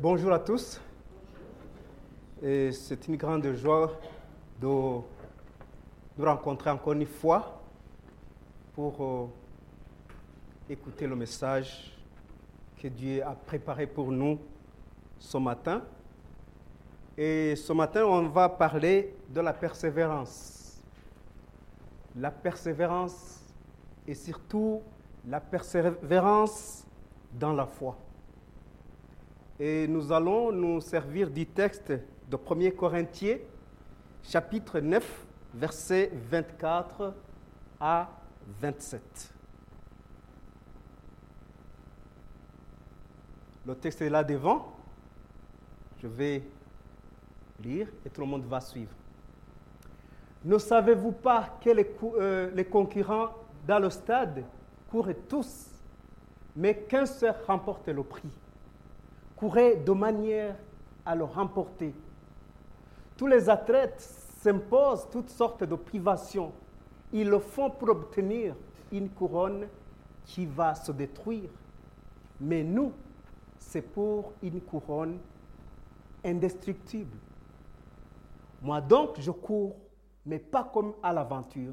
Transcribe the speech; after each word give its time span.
bonjour 0.00 0.32
à 0.32 0.38
tous. 0.38 0.80
Et 2.42 2.72
c'est 2.72 3.06
une 3.06 3.16
grande 3.16 3.52
joie 3.52 3.92
de 4.58 4.66
nous 4.66 5.04
rencontrer 6.18 6.70
encore 6.70 6.94
une 6.94 7.04
fois 7.04 7.60
pour 8.72 9.04
euh, 9.04 9.26
écouter 10.70 11.06
le 11.06 11.14
message 11.16 11.94
que 12.80 12.88
Dieu 12.88 13.22
a 13.22 13.32
préparé 13.32 13.86
pour 13.86 14.10
nous 14.10 14.38
ce 15.18 15.36
matin. 15.36 15.82
Et 17.18 17.54
ce 17.54 17.74
matin, 17.74 18.06
on 18.06 18.26
va 18.28 18.48
parler 18.48 19.14
de 19.28 19.42
la 19.42 19.52
persévérance. 19.52 20.80
La 22.16 22.30
persévérance 22.30 23.44
et 24.08 24.14
surtout 24.14 24.80
la 25.28 25.40
persévérance 25.40 26.86
dans 27.38 27.52
la 27.52 27.66
foi. 27.66 27.98
Et 29.62 29.86
nous 29.86 30.10
allons 30.10 30.50
nous 30.50 30.80
servir 30.80 31.30
du 31.30 31.44
texte 31.44 31.92
de 31.92 32.36
1er 32.38 32.74
Corinthiens, 32.74 33.36
chapitre 34.22 34.80
9, 34.80 35.26
versets 35.52 36.10
24 36.30 37.12
à 37.78 38.08
27. 38.58 39.34
Le 43.66 43.74
texte 43.74 44.00
est 44.00 44.08
là 44.08 44.24
devant. 44.24 44.72
Je 46.02 46.06
vais 46.06 46.42
lire 47.62 47.86
et 48.06 48.08
tout 48.08 48.22
le 48.22 48.26
monde 48.26 48.46
va 48.46 48.62
suivre. 48.62 48.94
Ne 50.42 50.56
savez-vous 50.56 51.12
pas 51.12 51.58
que 51.62 51.68
les, 51.68 51.94
euh, 52.18 52.50
les 52.54 52.64
concurrents 52.64 53.28
dans 53.68 53.78
le 53.78 53.90
stade 53.90 54.42
courent 54.90 55.12
tous, 55.28 55.66
mais 56.56 56.74
qu'un 56.74 57.04
seul 57.04 57.34
remporte 57.46 57.88
le 57.88 58.02
prix? 58.02 58.30
Courez 59.40 59.76
de 59.76 59.92
manière 59.92 60.54
à 61.06 61.14
le 61.14 61.24
remporter. 61.24 61.94
Tous 63.16 63.26
les 63.26 63.48
athlètes 63.48 63.98
s'imposent 63.98 65.08
toutes 65.10 65.30
sortes 65.30 65.64
de 65.64 65.76
privations. 65.76 66.52
Ils 67.10 67.26
le 67.26 67.38
font 67.38 67.70
pour 67.70 67.88
obtenir 67.88 68.54
une 68.92 69.08
couronne 69.08 69.66
qui 70.26 70.44
va 70.44 70.74
se 70.74 70.92
détruire. 70.92 71.48
Mais 72.38 72.62
nous, 72.62 72.92
c'est 73.58 73.80
pour 73.80 74.34
une 74.42 74.60
couronne 74.60 75.18
indestructible. 76.22 77.16
Moi 78.60 78.82
donc, 78.82 79.18
je 79.20 79.30
cours, 79.30 79.74
mais 80.26 80.38
pas 80.38 80.64
comme 80.64 80.92
à 81.02 81.14
l'aventure. 81.14 81.72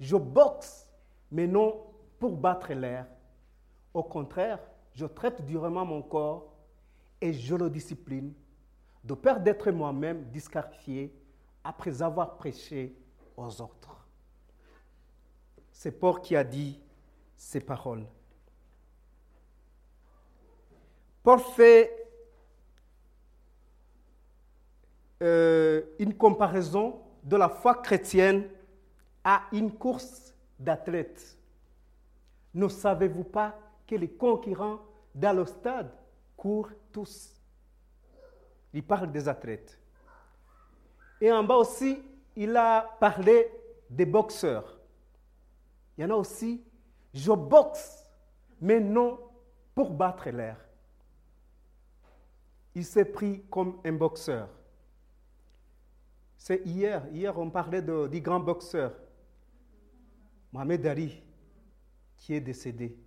Je 0.00 0.16
boxe, 0.16 0.88
mais 1.30 1.46
non 1.46 1.76
pour 2.18 2.32
battre 2.36 2.72
l'air. 2.72 3.06
Au 3.94 4.02
contraire, 4.02 4.58
je 4.96 5.06
traite 5.06 5.46
durement 5.46 5.84
mon 5.84 6.02
corps 6.02 6.51
et 7.22 7.32
je 7.32 7.54
le 7.54 7.70
discipline, 7.70 8.34
de 9.04 9.14
peur 9.14 9.38
d'être 9.38 9.70
moi-même 9.70 10.24
disqualifié 10.24 11.14
après 11.62 12.02
avoir 12.02 12.36
prêché 12.36 12.96
aux 13.36 13.62
autres. 13.62 14.04
C'est 15.70 15.92
Paul 15.92 16.20
qui 16.20 16.34
a 16.34 16.42
dit 16.42 16.80
ces 17.36 17.60
paroles. 17.60 18.04
Paul 21.22 21.38
fait 21.38 22.08
euh, 25.22 25.82
une 26.00 26.14
comparaison 26.14 27.00
de 27.22 27.36
la 27.36 27.48
foi 27.48 27.76
chrétienne 27.76 28.48
à 29.22 29.44
une 29.52 29.70
course 29.70 30.34
d'athlètes. 30.58 31.38
Ne 32.52 32.66
savez-vous 32.66 33.24
pas 33.24 33.56
que 33.86 33.94
les 33.94 34.10
concurrents 34.10 34.80
dans 35.14 35.36
le 35.36 35.46
stade 35.46 35.92
courent 36.42 36.72
tous. 36.90 37.40
Il 38.72 38.84
parle 38.84 39.12
des 39.12 39.28
athlètes. 39.28 39.78
Et 41.20 41.30
en 41.30 41.44
bas 41.44 41.54
aussi, 41.54 42.02
il 42.34 42.56
a 42.56 42.96
parlé 42.98 43.46
des 43.88 44.06
boxeurs. 44.06 44.80
Il 45.96 46.02
y 46.02 46.04
en 46.04 46.10
a 46.10 46.14
aussi, 46.14 46.64
je 47.14 47.30
boxe, 47.30 48.04
mais 48.60 48.80
non 48.80 49.20
pour 49.72 49.90
battre 49.90 50.30
l'air. 50.30 50.56
Il 52.74 52.84
s'est 52.84 53.04
pris 53.04 53.44
comme 53.48 53.80
un 53.84 53.92
boxeur. 53.92 54.48
C'est 56.36 56.66
hier, 56.66 57.06
hier 57.12 57.38
on 57.38 57.50
parlait 57.50 57.82
de, 57.82 58.08
du 58.08 58.20
grand 58.20 58.40
boxeur, 58.40 58.92
Mohamed 60.50 60.84
Ali, 60.86 61.22
qui 62.16 62.34
est 62.34 62.40
décédé. 62.40 62.98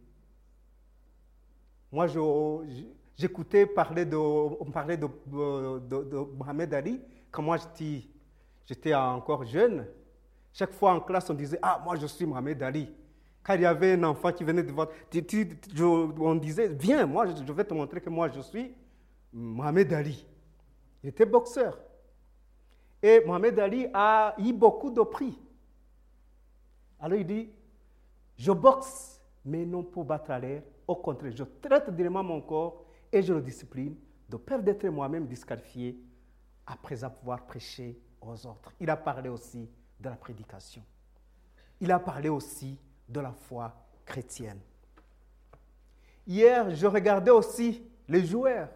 Moi, 1.91 2.07
je, 2.07 2.19
J'écoutais 3.17 3.65
parler 3.65 4.05
de, 4.05 4.17
on 4.17 4.65
parlait 4.71 4.97
de, 4.97 5.07
Mohamed 6.37 6.73
Ali 6.73 7.01
quand 7.31 7.41
moi 7.41 7.57
j'étais 8.65 8.93
encore 8.93 9.45
jeune. 9.45 9.87
Chaque 10.51 10.73
fois 10.73 10.93
en 10.93 10.99
classe, 10.99 11.29
on 11.29 11.33
disait 11.33 11.59
Ah, 11.61 11.81
moi 11.83 11.95
je 11.95 12.07
suis 12.07 12.25
Mohamed 12.25 12.61
Ali. 12.61 12.93
Quand 13.41 13.53
il 13.53 13.61
y 13.61 13.65
avait 13.65 13.93
un 13.93 14.03
enfant 14.03 14.33
qui 14.33 14.43
venait 14.43 14.63
de 14.63 14.71
voir, 14.71 14.89
on 16.19 16.35
disait 16.35 16.67
Viens, 16.67 17.05
moi 17.05 17.25
je 17.27 17.53
vais 17.53 17.63
te 17.63 17.73
montrer 17.73 18.01
que 18.01 18.09
moi 18.09 18.29
je 18.29 18.41
suis 18.41 18.73
Mohamed 19.31 19.93
Ali. 19.93 20.25
Il 21.01 21.09
était 21.09 21.25
boxeur. 21.25 21.79
Et 23.01 23.23
Mohamed 23.25 23.59
Ali 23.59 23.87
a 23.93 24.35
eu 24.39 24.51
beaucoup 24.51 24.89
de 24.89 25.01
prix. 25.01 25.39
Alors 26.99 27.17
il 27.17 27.25
dit 27.25 27.49
Je 28.35 28.51
boxe, 28.51 29.21
mais 29.45 29.65
non 29.65 29.83
pour 29.83 30.03
battre 30.03 30.31
à 30.31 30.39
l'air. 30.39 30.63
Au 30.85 30.97
contraire, 30.97 31.31
je 31.33 31.43
traite 31.61 31.89
directement 31.95 32.23
mon 32.23 32.41
corps 32.41 32.84
et 33.15 33.21
je 33.21 33.33
le 33.33 33.41
discipline 33.41 33.95
de 34.27 34.35
peur 34.35 34.61
d'être 34.61 34.85
moi-même 34.87 35.25
disqualifié 35.25 35.97
après 36.67 37.01
avoir 37.01 37.45
prêché 37.45 37.97
aux 38.19 38.45
autres. 38.45 38.73
Il 38.77 38.89
a 38.89 38.97
parlé 38.97 39.29
aussi 39.29 39.69
de 40.01 40.09
la 40.09 40.17
prédication. 40.17 40.83
Il 41.79 41.93
a 41.93 41.99
parlé 41.99 42.27
aussi 42.27 42.77
de 43.07 43.21
la 43.21 43.31
foi 43.31 43.73
chrétienne. 44.03 44.59
Hier, 46.27 46.75
je 46.75 46.85
regardais 46.87 47.31
aussi 47.31 47.87
les 48.09 48.25
joueurs. 48.25 48.67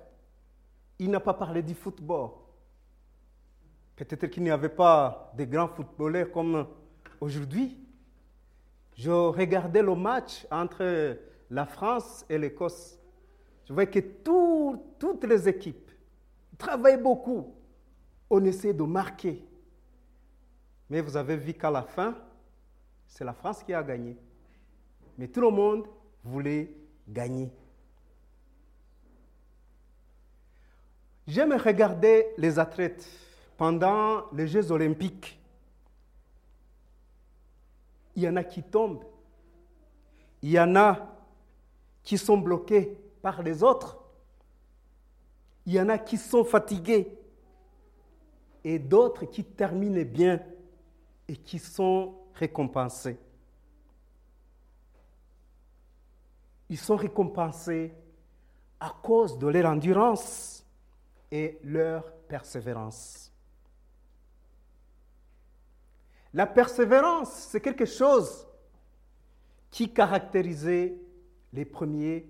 Il 1.00 1.12
n'a 1.12 1.20
pas 1.20 1.34
parlé 1.34 1.62
du 1.62 1.74
football. 1.74 2.30
Peut-être 3.98 4.28
qu'il 4.28 4.44
n'y 4.44 4.52
avait 4.52 4.70
pas 4.70 5.34
de 5.36 5.44
grands 5.44 5.68
footballeurs 5.68 6.32
comme 6.32 6.66
aujourd'hui. 7.20 7.78
Je 8.96 9.12
regardais 9.12 9.82
le 9.82 9.96
match 9.96 10.48
entre 10.50 11.18
la 11.50 11.66
France 11.66 12.26
et 12.30 12.38
l'Écosse. 12.38 12.99
Je 13.70 13.74
vois 13.76 13.86
que 13.86 14.00
toutes 14.00 15.24
les 15.26 15.48
équipes 15.48 15.92
travaillent 16.58 17.00
beaucoup. 17.00 17.54
On 18.28 18.44
essaie 18.44 18.74
de 18.74 18.82
marquer. 18.82 19.46
Mais 20.90 21.02
vous 21.02 21.16
avez 21.16 21.38
vu 21.38 21.54
qu'à 21.54 21.70
la 21.70 21.84
fin, 21.84 22.18
c'est 23.08 23.24
la 23.24 23.32
France 23.32 23.62
qui 23.62 23.72
a 23.72 23.84
gagné. 23.84 24.18
Mais 25.20 25.28
tout 25.28 25.42
le 25.42 25.52
monde 25.52 25.86
voulait 26.24 26.74
gagner. 27.08 27.52
J'aime 31.28 31.54
regarder 31.54 32.26
les 32.40 32.58
athlètes 32.58 33.08
pendant 33.56 34.32
les 34.32 34.48
Jeux 34.48 34.72
olympiques. 34.72 35.40
Il 38.16 38.24
y 38.24 38.28
en 38.28 38.36
a 38.36 38.44
qui 38.44 38.64
tombent. 38.64 39.04
Il 40.42 40.50
y 40.50 40.60
en 40.60 40.76
a 40.76 41.16
qui 42.02 42.18
sont 42.18 42.40
bloqués 42.40 42.98
par 43.22 43.42
les 43.44 43.64
autres. 43.64 44.00
Il 45.66 45.74
y 45.74 45.82
en 45.82 45.90
a 45.90 45.98
qui 45.98 46.18
sont 46.18 46.44
fatigués 46.44 47.18
et 48.64 48.80
d'autres 48.80 49.26
qui 49.26 49.44
terminent 49.44 50.04
bien 50.04 50.42
et 51.28 51.36
qui 51.36 51.60
sont 51.60 52.16
récompensés. 52.34 53.20
Ils 56.70 56.78
sont 56.78 56.96
récompensés 56.96 57.94
à 58.80 58.94
cause 59.02 59.38
de 59.38 59.48
leur 59.48 59.70
endurance 59.72 60.66
et 61.32 61.60
leur 61.64 62.12
persévérance. 62.28 63.32
La 66.34 66.46
persévérance, 66.46 67.32
c'est 67.32 67.62
quelque 67.62 67.86
chose 67.86 68.48
qui 69.72 69.92
caractérisait 69.92 70.96
les 71.54 71.66
premiers 71.66 72.28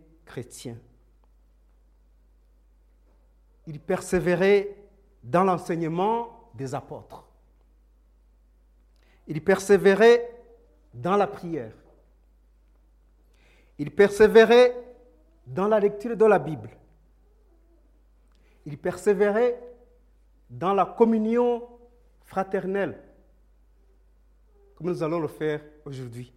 Il 3.67 3.79
persévérait 3.79 4.75
dans 5.23 5.43
l'enseignement 5.43 6.49
des 6.53 6.73
apôtres. 6.73 7.27
Il 9.27 9.43
persévérait 9.43 10.29
dans 10.93 11.15
la 11.15 11.27
prière. 11.27 11.73
Il 13.77 13.91
persévérait 13.91 14.75
dans 15.45 15.67
la 15.67 15.79
lecture 15.79 16.17
de 16.17 16.25
la 16.25 16.39
Bible. 16.39 16.69
Il 18.65 18.77
persévérait 18.77 19.59
dans 20.49 20.73
la 20.73 20.85
communion 20.85 21.67
fraternelle, 22.23 23.01
comme 24.75 24.87
nous 24.87 25.03
allons 25.03 25.19
le 25.19 25.27
faire 25.27 25.61
aujourd'hui. 25.85 26.33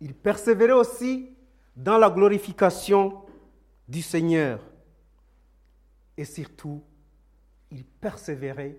Il 0.00 0.14
persévérait 0.14 0.72
aussi 0.72 1.33
dans 1.76 1.98
la 1.98 2.10
glorification 2.10 3.22
du 3.88 4.02
Seigneur. 4.02 4.60
Et 6.16 6.24
surtout, 6.24 6.82
il 7.70 7.84
persévérait 7.84 8.78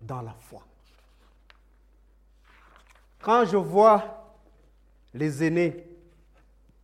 dans 0.00 0.22
la 0.22 0.32
foi. 0.32 0.66
Quand 3.20 3.44
je 3.44 3.56
vois 3.56 4.34
les 5.12 5.44
aînés 5.44 5.86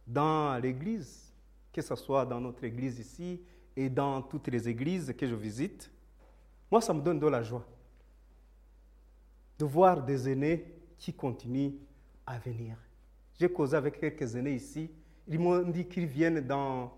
dans 0.06 0.61
l'Église, 0.62 1.32
que 1.73 1.81
ce 1.81 1.94
soit 1.97 2.26
dans 2.26 2.41
notre 2.41 2.64
Église 2.64 2.99
ici 2.99 3.41
et 3.75 3.88
dans 3.88 4.20
toutes 4.23 4.49
les 4.49 4.69
églises 4.69 5.14
que 5.17 5.26
je 5.26 5.35
visite, 5.35 5.91
moi, 6.70 6.81
ça 6.81 6.93
me 6.93 7.00
donne 7.00 7.19
de 7.19 7.26
la 7.26 7.43
joie 7.43 7.64
de 9.58 9.64
voir 9.64 10.03
des 10.03 10.29
aînés 10.29 10.64
qui 10.99 11.12
continuent 11.12 11.73
à 12.26 12.38
venir. 12.38 12.76
J'ai 13.38 13.50
causé 13.50 13.76
avec 13.76 13.99
quelques 13.99 14.35
aînés 14.35 14.55
ici. 14.55 14.91
Ils 15.28 15.38
m'ont 15.38 15.62
dit 15.62 15.87
qu'ils 15.87 16.06
viennent 16.06 16.40
dans 16.40 16.93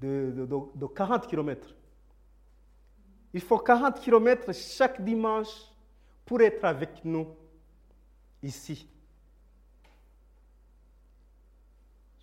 de, 0.00 0.86
40 0.94 1.26
km. 1.26 1.74
Il 3.32 3.40
faut 3.40 3.58
40 3.58 4.00
km 4.00 4.52
chaque 4.54 5.02
dimanche 5.02 5.70
pour 6.24 6.40
être 6.40 6.64
avec 6.64 7.04
nous 7.04 7.28
ici. 8.42 8.88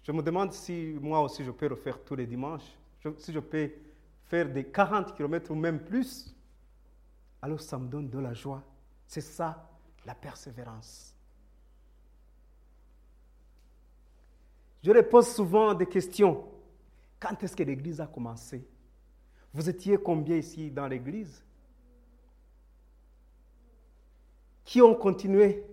Je 0.04 0.12
me 0.12 0.22
demande 0.22 0.52
si 0.52 0.98
moi 1.02 1.22
aussi 1.22 1.44
je 1.44 1.52
peux 1.52 1.68
le 1.68 1.76
faire 1.76 2.04
tous 2.04 2.16
les 2.16 2.26
dimanches, 2.26 2.78
si 3.18 3.32
je 3.32 3.40
peux 3.40 3.72
faire 4.26 4.50
des 4.50 4.66
40 4.66 5.16
km 5.16 5.52
ou 5.52 5.56
même 5.56 5.80
plus. 5.80 6.36
Alors 7.42 7.62
ça 7.62 7.78
me 7.78 7.88
donne 7.88 8.10
de 8.10 8.20
la 8.20 8.34
joie. 8.34 8.64
C'est 9.08 9.22
ça 9.22 9.70
la 10.06 10.16
persévérance. 10.16 11.13
Je 14.84 14.92
leur 14.92 15.08
pose 15.08 15.28
souvent 15.28 15.74
des 15.74 15.86
questions. 15.86 16.44
Quand 17.20 17.42
est-ce 17.42 17.56
que 17.56 17.64
l'Église 17.64 18.02
a 18.02 18.06
commencé? 18.06 18.68
Vous 19.54 19.70
étiez 19.70 19.98
combien 19.98 20.36
ici 20.36 20.70
dans 20.70 20.88
l'Église? 20.88 21.42
Qui 24.66 24.82
ont 24.82 24.94
continué 24.94 25.64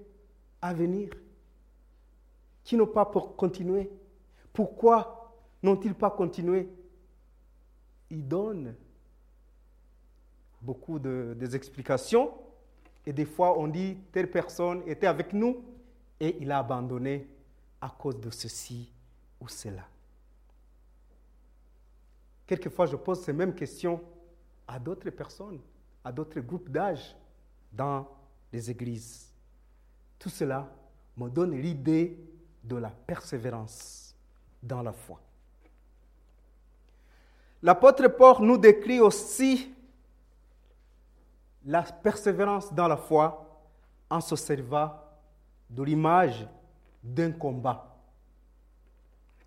à 0.62 0.73
venir? 0.73 1.11
Qui 2.62 2.77
n'ont 2.77 2.87
pas 2.87 3.05
pour 3.05 3.35
continuer 3.35 3.91
Pourquoi 4.53 5.35
n'ont-ils 5.62 5.95
pas 5.95 6.11
continué? 6.11 6.69
Ils 8.11 8.27
donnent 8.27 8.77
beaucoup 10.62 11.01
de, 11.01 11.37
explications. 11.53 12.33
Et 13.05 13.12
des 13.12 13.25
fois, 13.25 13.59
on 13.59 13.67
dit, 13.67 13.97
telle 14.12 14.31
personne 14.31 14.83
était 14.87 15.07
avec 15.09 15.33
nous 15.33 15.65
et 16.21 16.37
il 16.41 16.53
a 16.53 16.59
abandonné 16.59 17.27
à 17.81 17.89
cause 17.89 18.21
de 18.21 18.31
ceci 18.31 18.93
ou 19.40 19.48
cela. 19.48 19.87
Quelquefois, 22.46 22.87
je 22.87 22.96
pose 22.96 23.22
ces 23.22 23.32
mêmes 23.32 23.54
questions 23.54 24.00
à 24.66 24.78
d'autres 24.78 25.10
personnes, 25.10 25.60
à 26.04 26.12
d'autres 26.12 26.40
groupes 26.40 26.69
d'âge 26.69 27.16
dans 27.72 28.06
les 28.52 28.70
églises. 28.70 29.32
Tout 30.19 30.28
cela 30.28 30.69
me 31.16 31.28
donne 31.28 31.60
l'idée 31.60 32.19
de 32.62 32.76
la 32.76 32.90
persévérance 32.90 34.14
dans 34.62 34.82
la 34.82 34.92
foi. 34.92 35.20
L'apôtre 37.62 38.08
Paul 38.08 38.44
nous 38.46 38.58
décrit 38.58 39.00
aussi 39.00 39.72
la 41.64 41.82
persévérance 41.82 42.72
dans 42.72 42.88
la 42.88 42.96
foi 42.96 43.62
en 44.08 44.20
se 44.20 44.34
servant 44.34 44.92
de 45.69 45.82
l'image 45.82 46.48
d'un 47.02 47.32
combat. 47.32 47.89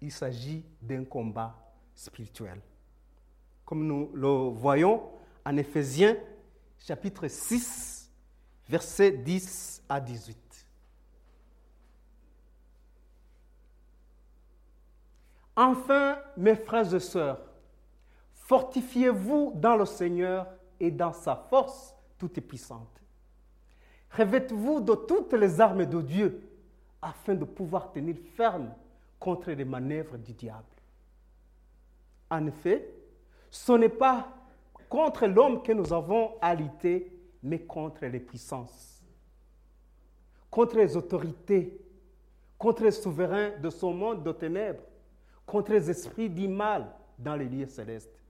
Il 0.04 0.12
s'agit 0.12 0.66
d'un 0.82 1.06
combat 1.06 1.56
spirituel. 1.96 2.60
Comme 3.64 3.88
nous 3.88 4.12
le 4.14 4.28
voyons 4.50 5.02
en 5.46 5.56
Éphésiens 5.56 6.18
chapitre 6.78 7.30
6, 7.30 8.12
versets 8.68 9.14
10 9.14 9.82
à 9.88 10.02
18. 10.02 10.68
Enfin, 15.56 16.18
mes 16.36 16.58
frères 16.58 16.94
et 16.94 17.00
sœurs, 17.00 17.40
fortifiez-vous 18.34 19.54
dans 19.56 19.78
le 19.78 19.86
Seigneur 19.86 20.48
et 20.82 20.92
dans 20.92 21.14
sa 21.14 21.38
force 21.50 21.96
toute 22.18 22.42
puissante. 22.42 23.02
Revêtez-vous 24.12 24.82
de 24.82 24.96
toutes 24.96 25.32
les 25.32 25.62
armes 25.62 25.86
de 25.86 26.02
Dieu 26.02 26.50
afin 27.02 27.36
de 27.36 27.46
pouvoir 27.46 27.94
tenir 27.94 28.18
ferme 28.36 28.70
contre 29.24 29.52
les 29.52 29.64
manœuvres 29.64 30.18
du 30.18 30.34
diable. 30.34 30.66
En 32.30 32.46
effet, 32.46 32.94
ce 33.50 33.72
n'est 33.72 33.88
pas 33.88 34.28
contre 34.90 35.28
l'homme 35.28 35.64
que 35.64 35.72
nous 35.72 35.94
avons 35.94 36.34
à 36.42 36.54
lutter, 36.54 37.10
mais 37.42 37.60
contre 37.60 38.06
les 38.06 38.20
puissances, 38.20 39.02
contre 40.52 40.76
les 40.76 40.98
autorités, 40.98 41.80
contre 42.58 42.84
les 42.84 42.92
souverains 42.92 43.52
de 43.62 43.70
ce 43.70 43.86
monde 43.86 44.26
de 44.26 44.34
ténèbres, 44.34 44.84
contre 45.46 45.72
les 45.72 45.90
esprits 45.90 46.30
du 46.30 46.50
mal 46.50 46.92
dans 47.18 47.38
les 47.38 47.48
lieux 47.48 47.68
célestes. 47.68 48.22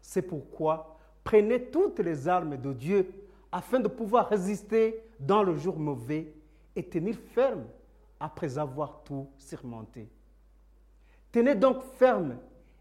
C'est 0.00 0.22
pourquoi 0.22 0.96
prenez 1.24 1.64
toutes 1.64 1.98
les 1.98 2.26
armes 2.26 2.56
de 2.56 2.72
Dieu 2.72 3.12
afin 3.52 3.80
de 3.80 3.88
pouvoir 3.88 4.30
résister 4.30 4.98
dans 5.20 5.42
le 5.42 5.56
jour 5.56 5.78
mauvais 5.78 6.32
et 6.74 6.82
tenir 6.82 7.18
ferme 7.34 7.66
après 8.18 8.56
avoir 8.56 9.02
tout 9.04 9.28
surmonté. 9.36 10.08
Tenez 11.30 11.54
donc 11.54 11.82
ferme, 11.98 12.38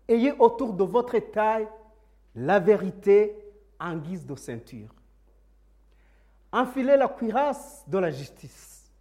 ayez 0.08 0.34
autour 0.40 0.74
de 0.74 0.84
votre 0.84 1.18
taille 1.20 1.68
la 2.36 2.60
vérité 2.60 3.36
en 3.80 3.98
guise 3.98 4.26
de 4.26 4.36
ceinture. 4.36 4.94
Enfilez 6.52 6.98
la 6.98 7.08
cuirasse 7.08 7.84
de 7.88 7.98
la 7.98 8.10
justice. 8.10 8.92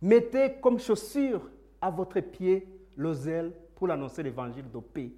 Mettez 0.00 0.54
comme 0.60 0.78
chaussure 0.78 1.42
à 1.80 1.90
votre 1.90 2.20
pied 2.20 2.68
le 2.96 3.12
zèle 3.12 3.52
pour 3.74 3.90
annoncer 3.90 4.22
l'évangile 4.22 4.70
de 4.70 4.78
paix. 4.78 5.10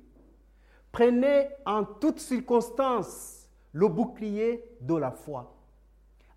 Prenez 0.91 1.49
en 1.67 1.85
toutes 1.85 2.19
circonstances 2.19 3.49
le 3.73 3.89
bouclier 3.89 4.65
de 4.81 4.97
la 4.97 5.11
foi 5.11 5.55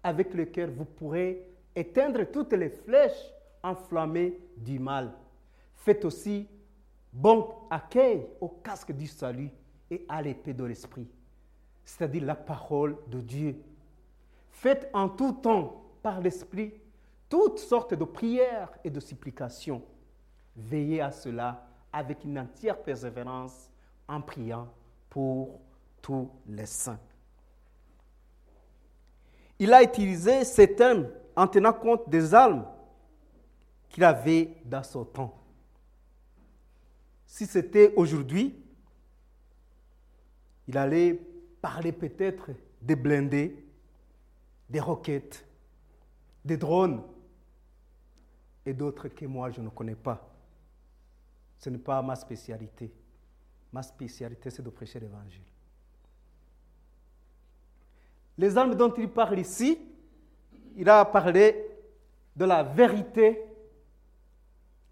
avec 0.04 0.34
lequel 0.34 0.70
vous 0.72 0.86
pourrez 0.86 1.50
éteindre 1.75 2.25
toutes 2.31 2.54
les 2.54 2.70
flèches 2.70 3.31
enflammées 3.64 4.38
du 4.58 4.78
mal. 4.78 5.14
Faites 5.75 6.06
aussi 6.06 6.48
bon 7.13 7.48
accueil 7.69 8.27
au 8.42 8.50
casque 8.50 8.92
du 8.92 9.07
salut 9.07 9.51
et 9.89 10.06
à 10.10 10.21
l'épée 10.21 10.54
de 10.54 10.63
l'esprit, 10.63 11.07
c'est-à-dire 11.86 12.25
la 12.25 12.36
parole 12.36 12.98
de 13.08 13.22
Dieu. 13.22 13.62
Faites 14.51 14.89
en 14.93 15.10
tout 15.10 15.34
temps 15.34 15.84
par 16.01 16.20
l'esprit 16.20 16.74
toutes 17.29 17.60
sortes 17.60 17.93
de 17.93 18.03
prières 18.03 18.72
et 18.84 18.89
de 18.89 19.00
supplications. 19.00 19.82
Veillez 20.55 21.01
à 21.01 21.12
cela 21.12 21.65
avec 21.91 22.24
une 22.24 22.39
entière 22.39 22.82
persévérance 22.82 23.70
en 24.08 24.22
priant 24.22 24.67
pour 25.10 25.60
tous 26.01 26.29
les 26.48 26.65
saints 26.65 27.00
il 29.60 29.74
a 29.74 29.82
utilisé 29.82 30.43
ces 30.43 30.75
termes 30.75 31.08
en 31.36 31.48
tenant 31.48 31.74
compte 31.74 32.10
des 32.10 32.34
armes 32.34 32.65
qu'il 33.89 34.03
avait 34.03 34.58
dans 34.65 34.84
son 34.84 35.05
temps. 35.05 35.34
Si 37.34 37.48
c'était 37.48 37.92
aujourd'hui, 37.96 38.54
il 40.68 40.78
allait 40.78 41.20
parler 41.60 41.92
peut-être 41.92 42.52
des 42.80 42.96
blindés, 42.96 43.58
des 44.70 44.80
roquettes, 44.80 45.44
des 46.46 46.58
drones 46.58 47.02
et 48.63 48.72
d'autres 48.75 49.08
que 49.08 49.25
moi 49.25 49.50
je 49.50 49.62
ne 49.62 49.70
connais 49.70 49.96
pas. 49.96 50.32
Ce 51.58 51.72
n'est 51.72 51.80
pas 51.80 52.04
ma 52.04 52.16
spécialité. 52.16 52.94
Ma 53.72 53.82
spécialité, 53.82 54.52
c'est 54.52 54.62
de 54.62 54.70
prêcher 54.70 55.00
l'évangile. 55.00 55.42
Les 58.38 58.56
armes 58.56 58.75
dont 58.75 58.94
il 58.94 59.10
parle 59.10 59.40
ici, 59.40 59.80
il 60.75 60.88
a 60.88 61.04
parlé 61.04 61.66
de 62.36 62.46
la 62.46 62.62
vérité 62.62 63.42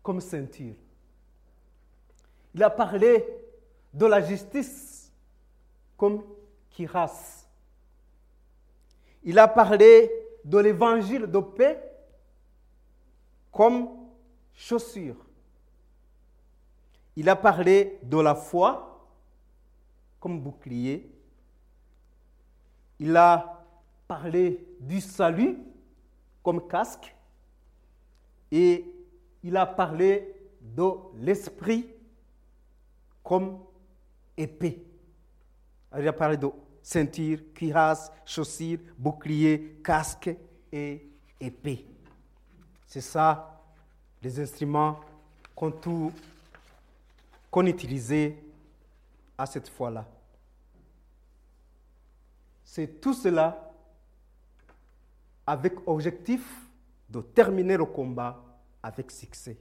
comme 0.02 0.20
ceinture. 0.20 0.81
Il 2.54 2.64
a 2.64 2.70
parlé 2.70 3.26
de 3.94 4.06
la 4.06 4.22
justice 4.22 5.12
comme 5.98 6.24
cuirasse. 6.72 7.48
Il 9.24 9.38
a 9.40 9.48
parlé 9.48 10.12
de 10.44 10.58
l'évangile 10.58 11.28
de 11.28 11.40
paix 11.40 11.82
comme 13.52 13.90
chaussure. 14.54 15.18
Il 17.16 17.30
a 17.30 17.36
parlé 17.36 18.00
de 18.04 18.18
la 18.20 18.36
foi 18.36 19.08
comme 20.20 20.40
bouclier 20.40 21.12
il 23.02 23.18
a 23.18 23.66
parlé 24.08 24.64
du 24.80 25.02
salut 25.02 25.58
comme 26.44 26.68
casque 26.68 27.16
et 28.52 28.86
il 29.44 29.58
a 29.58 29.66
parlé 29.66 30.36
de 30.62 30.88
l'esprit 31.16 31.88
comme 33.24 33.60
épée. 34.38 34.86
Il 35.98 36.08
a 36.08 36.14
parlé 36.14 36.38
de 36.38 36.50
ceinture, 36.82 37.40
cuirasse, 37.54 38.12
chaussures, 38.26 38.80
bouclier, 38.98 39.80
casque 39.84 40.30
et 40.72 41.10
épée. 41.40 41.86
C'est 42.88 43.02
ça, 43.02 43.62
les 44.22 44.40
instruments 44.40 45.00
qu'on 45.56 46.06
utilisait 47.66 48.38
à 49.38 49.46
cette 49.46 49.70
fois-là. 49.70 50.08
C'est 52.64 53.02
tout 53.02 53.14
cela 53.14 53.70
avec 55.46 55.74
objectif 55.88 56.42
de 57.10 57.22
terminer 57.22 57.76
le 57.76 57.86
combat 57.86 58.42
avec 58.82 59.12
succès. 59.12 59.58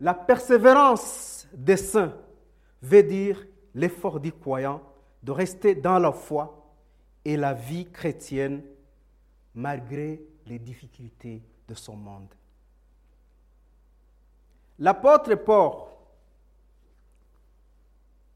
La 0.00 0.14
persévérance 0.14 1.46
des 1.52 1.76
saints 1.76 2.14
veut 2.82 3.02
dire 3.02 3.46
l'effort 3.74 4.20
du 4.20 4.32
croyant 4.32 4.82
de 5.22 5.32
rester 5.32 5.74
dans 5.74 5.98
la 5.98 6.12
foi 6.12 6.74
et 7.24 7.36
la 7.36 7.54
vie 7.54 7.90
chrétienne 7.90 8.62
malgré 9.54 10.22
les 10.46 10.58
difficultés 10.58 11.42
de 11.66 11.74
son 11.74 11.96
monde. 11.96 12.34
L'apôtre 14.78 15.34
Paul 15.36 15.88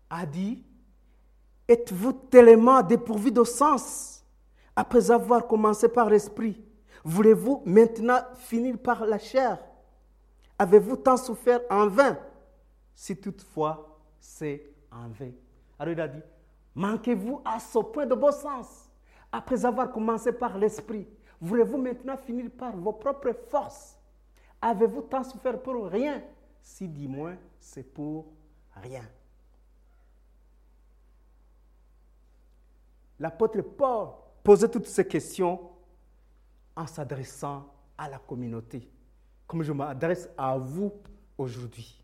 a 0.09 0.25
dit, 0.25 0.65
êtes-vous 1.67 2.13
tellement 2.13 2.83
dépourvu 2.83 3.33
de 3.33 3.45
sens 3.45 4.25
après 4.75 5.11
avoir 5.11 5.47
commencé 5.47 5.89
par 5.89 6.09
l'esprit? 6.09 6.63
Voulez-vous 7.05 7.63
maintenant 7.67 8.21
finir 8.37 8.79
par 8.79 9.05
la 9.05 9.19
chair? 9.19 9.59
Avez-vous 10.59 10.97
tant 10.97 11.17
souffert 11.17 11.61
en 11.71 11.87
vain? 11.89 12.19
Si 12.95 13.17
toutefois 13.17 13.99
c'est 14.19 14.73
en 14.91 15.09
vain. 15.09 15.31
Alors 15.79 15.93
il 15.93 16.01
a 16.01 16.09
dit, 16.09 16.23
manquez-vous 16.75 17.41
à 17.45 17.61
ce 17.61 17.79
point 17.79 18.07
de 18.07 18.15
bon 18.15 18.33
sens. 18.33 18.91
Après 19.31 19.65
avoir 19.65 19.93
commencé 19.93 20.33
par 20.33 20.57
l'esprit 20.59 21.07
Voulez-vous 21.41 21.79
maintenant 21.79 22.17
finir 22.17 22.51
par 22.51 22.77
vos 22.77 22.93
propres 22.93 23.33
forces? 23.33 23.97
Avez-vous 24.61 25.03
tant 25.03 25.23
souffert 25.23 25.61
pour 25.63 25.87
rien? 25.87 26.23
Si 26.61 26.89
du 26.89 27.07
moins 27.07 27.37
c'est 27.61 27.85
pour 27.85 28.27
rien. 28.75 29.05
L'apôtre 33.21 33.61
Paul 33.61 34.09
posait 34.43 34.69
toutes 34.69 34.87
ces 34.87 35.07
questions 35.07 35.71
en 36.77 36.87
s'adressant 36.87 37.67
à 37.97 38.09
la 38.09 38.19
communauté, 38.19 38.89
comme 39.49 39.63
je 39.63 39.73
m'adresse 39.73 40.29
à 40.37 40.57
vous 40.59 40.93
aujourd'hui. 41.39 41.99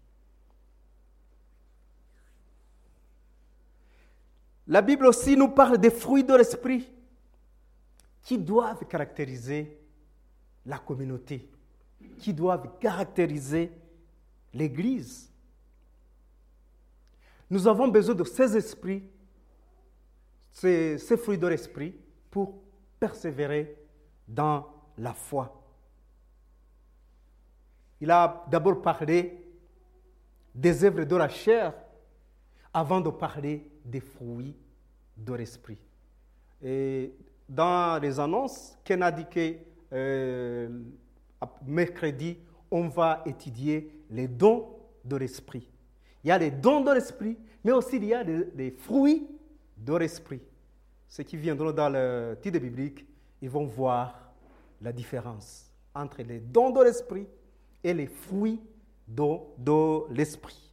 La 4.67 4.81
Bible 4.81 5.05
aussi 5.05 5.37
nous 5.37 5.49
parle 5.49 5.77
des 5.77 5.91
fruits 5.91 6.25
de 6.25 6.35
l'esprit 6.35 6.91
qui 8.23 8.39
doivent 8.39 8.87
caractériser 8.87 9.79
la 10.65 10.79
communauté, 10.79 11.51
qui 12.19 12.33
doivent 12.33 12.79
caractériser 12.81 13.71
l'Église. 14.55 15.31
Nous 17.51 17.69
avons 17.69 17.89
besoin 17.89 18.15
de 18.15 18.25
ces 18.25 18.57
esprits, 18.57 19.05
ces, 20.51 20.99
fruits 21.19 21.37
de 21.37 21.47
l'esprit, 21.47 21.95
pour 22.31 22.63
persévérer 22.99 23.77
dans 24.27 24.67
la 24.97 25.13
foi. 25.13 25.64
Il 28.05 28.11
a 28.11 28.45
d'abord 28.51 28.83
parlé 28.83 29.33
des 30.55 30.85
œuvres 30.85 31.05
de 31.05 31.17
la 31.17 31.31
chair 31.31 31.73
avant 32.71 33.01
de 33.01 33.09
parler 33.09 33.67
des 33.83 34.01
fruits 34.01 34.55
de 35.17 35.33
l'esprit. 35.33 35.79
Et 36.63 37.15
dans 37.49 37.99
les 38.03 38.21
annonces, 38.21 38.77
Ken 38.85 39.03
a 39.03 39.11
dit 39.11 39.25
que 39.25 39.55
euh, 39.95 40.69
mercredi, 41.65 42.37
on 42.71 42.89
va 42.89 43.23
étudier 43.25 43.91
les 44.11 44.29
dons 44.29 44.69
de 45.03 45.17
l'esprit. 45.17 45.67
Il 46.23 46.29
y 46.29 46.31
a 46.31 46.37
les 46.37 46.51
dons 46.51 46.83
de 46.83 46.93
l'esprit, 46.93 47.39
mais 47.65 47.73
aussi 47.73 47.97
il 47.97 48.05
y 48.05 48.13
a 48.13 48.23
des, 48.23 48.71
fruits 48.71 49.27
de 49.79 49.95
l'esprit. 49.95 50.43
Ceux 51.09 51.23
qui 51.23 51.39
viendront 51.39 51.73
dans 51.73 51.89
le 51.89 52.37
titre 52.43 52.59
biblique, 52.59 53.07
ils 53.41 53.49
vont 53.49 53.65
voir 53.65 54.31
la 54.83 54.93
différence 54.93 55.73
entre 55.95 56.21
les 56.21 56.41
dons 56.41 56.69
de 56.69 56.83
l'esprit 56.83 57.27
et 57.85 57.95
les 57.95 58.07
fruits 58.07 58.61
de, 59.07 60.13
l'esprit. 60.13 60.73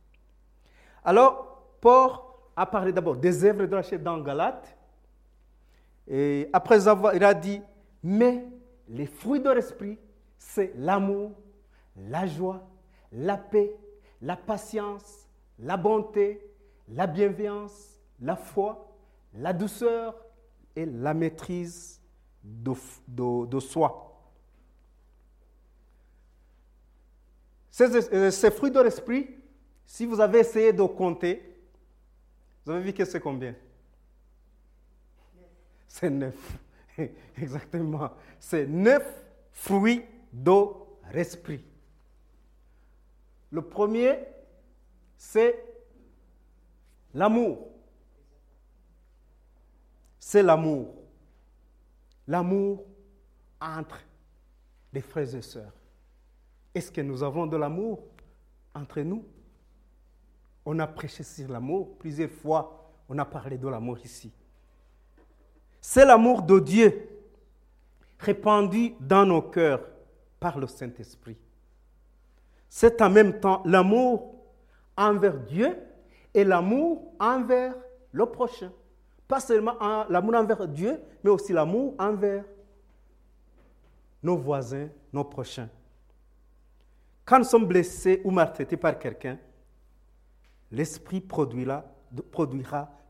Alors, 1.04 1.76
Paul 1.82 2.12
a 2.56 2.66
parlé 2.66 2.94
d'abord 2.94 3.18
des 3.18 3.44
œuvres 3.44 3.66
de 3.66 3.76
la 3.76 3.84
chair 3.84 4.00
dans 4.00 4.18
Galate. 4.20 4.78
Et 6.08 6.50
après 6.54 6.88
avoir, 6.88 7.14
il 7.14 7.24
a 7.24 7.34
dit, 7.34 7.62
mais 8.02 8.46
les 8.88 9.06
fruits 9.06 9.40
de 9.40 9.50
l'esprit, 9.50 10.00
c'est 10.38 10.74
l'amour, 10.76 11.32
la 11.96 12.26
joie, 12.26 12.68
la 13.12 13.38
paix, 13.38 13.76
la 14.22 14.36
patience, 14.36 15.28
la 15.60 15.78
bonté, 15.78 16.42
la 16.90 17.08
bienveillance, 17.08 18.00
la 18.20 18.36
foi, 18.36 18.92
la 19.34 19.54
douceur 19.54 20.16
et 20.76 20.86
la 20.86 21.14
maîtrise 21.14 22.02
de, 22.44 23.60
soi. 23.60 24.11
Ces, 27.72 28.14
euh, 28.14 28.30
ces, 28.30 28.52
fruits 28.52 28.70
de 28.70 28.82
l'esprit, 28.82 29.30
si 29.86 30.06
vous 30.06 30.20
avez 30.20 30.40
essayé 30.40 30.74
de 30.74 30.84
compter, 30.84 31.42
vous 32.66 32.74
avez 32.74 32.82
vu 32.82 32.94
que 32.94 33.06
c'est 33.06 33.20
combien? 33.20 33.56
C'est 35.88 36.10
neuf. 36.10 36.60
Exactement. 37.38 38.12
C'est 38.40 38.68
neuf 38.68 39.04
fruits 39.52 40.04
de 40.32 40.62
l'esprit. 41.14 41.64
Le 43.50 43.62
premier, 43.62 44.20
c'est 45.18 45.64
l'amour. 47.14 47.68
C'est 50.20 50.44
l'amour. 50.44 50.96
L'amour 52.28 52.86
entre 53.60 54.00
les 54.94 55.02
frères 55.02 55.36
et 55.36 55.42
sœurs. 55.42 55.74
Est-ce 56.74 56.92
que 56.92 57.02
nous 57.02 57.22
avons 57.24 57.48
de 57.48 57.58
l'amour 57.58 58.00
entre 58.74 59.02
nous? 59.02 59.26
On 60.66 60.78
a 60.80 60.88
prêché 60.88 61.24
sur 61.24 61.50
l'amour 61.50 61.98
plusieurs 61.98 62.30
fois. 62.30 62.90
On 63.10 63.18
a 63.18 63.26
parlé 63.26 63.58
de 63.58 63.68
l'amour 63.68 64.00
ici. 64.00 64.32
C'est 65.82 66.06
l'amour 66.06 66.44
de 66.44 66.60
Dieu 66.60 67.10
répandu 68.20 68.94
dans 69.00 69.26
nos 69.26 69.42
cœurs 69.42 69.82
par 70.40 70.60
le 70.60 70.68
Saint-Esprit. 70.68 71.38
C'est 72.70 73.02
en 73.02 73.10
même 73.10 73.40
temps 73.40 73.62
l'amour 73.66 74.36
envers 74.96 75.40
Dieu 75.40 75.78
et 76.34 76.44
l'amour 76.44 77.12
envers 77.20 77.74
le 78.12 78.26
prochain. 78.28 78.72
Pas 79.28 79.40
seulement 79.40 79.76
l'amour 80.10 80.36
envers 80.36 80.68
Dieu, 80.68 81.02
mais 81.24 81.30
aussi 81.30 81.52
l'amour 81.52 81.96
envers 81.98 82.46
nos 84.22 84.38
voisins, 84.38 84.90
nos 85.12 85.24
prochains. 85.24 85.70
Quand 87.32 87.40
nous 87.40 87.46
sommes 87.46 87.66
blessés 87.66 88.20
ou 88.26 88.30
maltraités 88.30 88.76
par 88.76 89.00
quelqu'un, 89.00 89.40
l'Esprit 90.70 91.22
produira, 91.22 91.86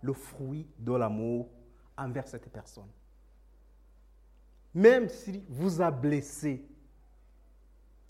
le 0.03 0.13
fruit 0.13 0.67
de 0.77 0.93
l'amour 0.93 1.49
envers 1.97 2.27
cette 2.27 2.47
personne. 2.49 2.91
Même 4.75 5.09
s'il 5.09 5.41
vous 5.49 5.81
a 5.81 5.89
blessé, 5.89 6.63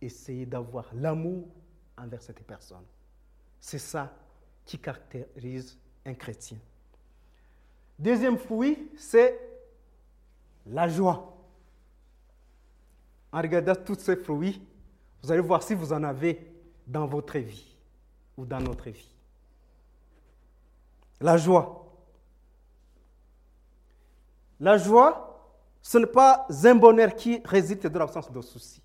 essayez 0.01 0.46
d'avoir 0.46 0.94
l'amour 0.94 1.48
envers 1.98 2.22
cette 2.22 2.44
personne. 2.44 2.84
C'est 3.58 3.80
ça 3.80 4.13
qui 4.65 4.77
caractérise 4.80 5.80
un 6.06 6.13
chrétien. 6.13 6.58
Deuxième 7.98 8.38
fruit, 8.38 8.91
c'est 8.98 9.39
la 10.65 10.89
joie. 10.89 11.38
En 13.32 13.41
regardant 13.41 13.75
tous 13.75 13.98
ces 13.98 14.18
fruits, 14.18 14.62
vous 15.22 15.32
allez 15.32 15.42
voir 15.42 15.62
si 15.62 15.74
vous 15.74 15.94
en 15.94 16.04
avez 16.04 16.51
dans 16.88 17.06
votre 17.06 17.38
vie 17.38 17.75
ou 18.38 18.46
dans 18.46 18.60
notre 18.60 18.90
vie. 18.90 19.10
La 21.20 21.38
joie. 21.38 21.86
La 24.60 24.78
joie, 24.78 25.32
ce 25.82 25.98
n'est 25.98 26.06
pas 26.06 26.48
un 26.50 26.75
bonheur 26.75 27.16
qui 27.16 27.42
résulte 27.46 27.88
de 27.88 28.00
l'absence 28.00 28.32
de 28.32 28.42
soucis. 28.42 28.82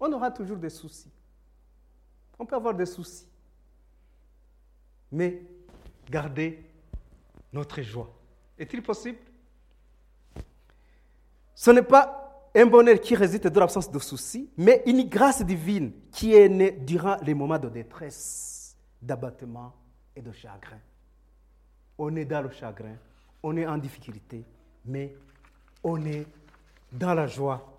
On 0.00 0.12
aura 0.12 0.30
toujours 0.30 0.56
des 0.56 0.70
soucis. 0.70 1.10
On 2.38 2.46
peut 2.46 2.56
avoir 2.56 2.74
des 2.74 2.86
soucis. 2.86 3.26
Mais 5.10 5.42
gardez 6.08 6.64
notre 7.52 7.80
joie. 7.82 8.10
Est-il 8.58 8.82
possible? 8.82 9.18
Ce 11.54 11.70
n'est 11.70 11.82
pas 11.82 12.27
un 12.58 12.66
bonheur 12.66 13.00
qui 13.00 13.14
résulte 13.14 13.46
de 13.46 13.60
l'absence 13.60 13.90
de 13.90 13.98
soucis, 14.00 14.50
mais 14.56 14.82
une 14.86 15.08
grâce 15.08 15.42
divine 15.42 15.92
qui 16.10 16.34
est 16.34 16.48
née 16.48 16.72
durant 16.72 17.16
les 17.22 17.34
moments 17.34 17.58
de 17.58 17.68
détresse, 17.68 18.76
d'abattement 19.00 19.72
et 20.16 20.22
de 20.22 20.32
chagrin. 20.32 20.80
on 21.98 22.14
est 22.16 22.24
dans 22.24 22.42
le 22.42 22.50
chagrin, 22.50 22.96
on 23.42 23.56
est 23.56 23.66
en 23.66 23.78
difficulté, 23.78 24.44
mais 24.84 25.14
on 25.84 26.04
est 26.04 26.26
dans 26.90 27.14
la 27.14 27.26
joie 27.28 27.78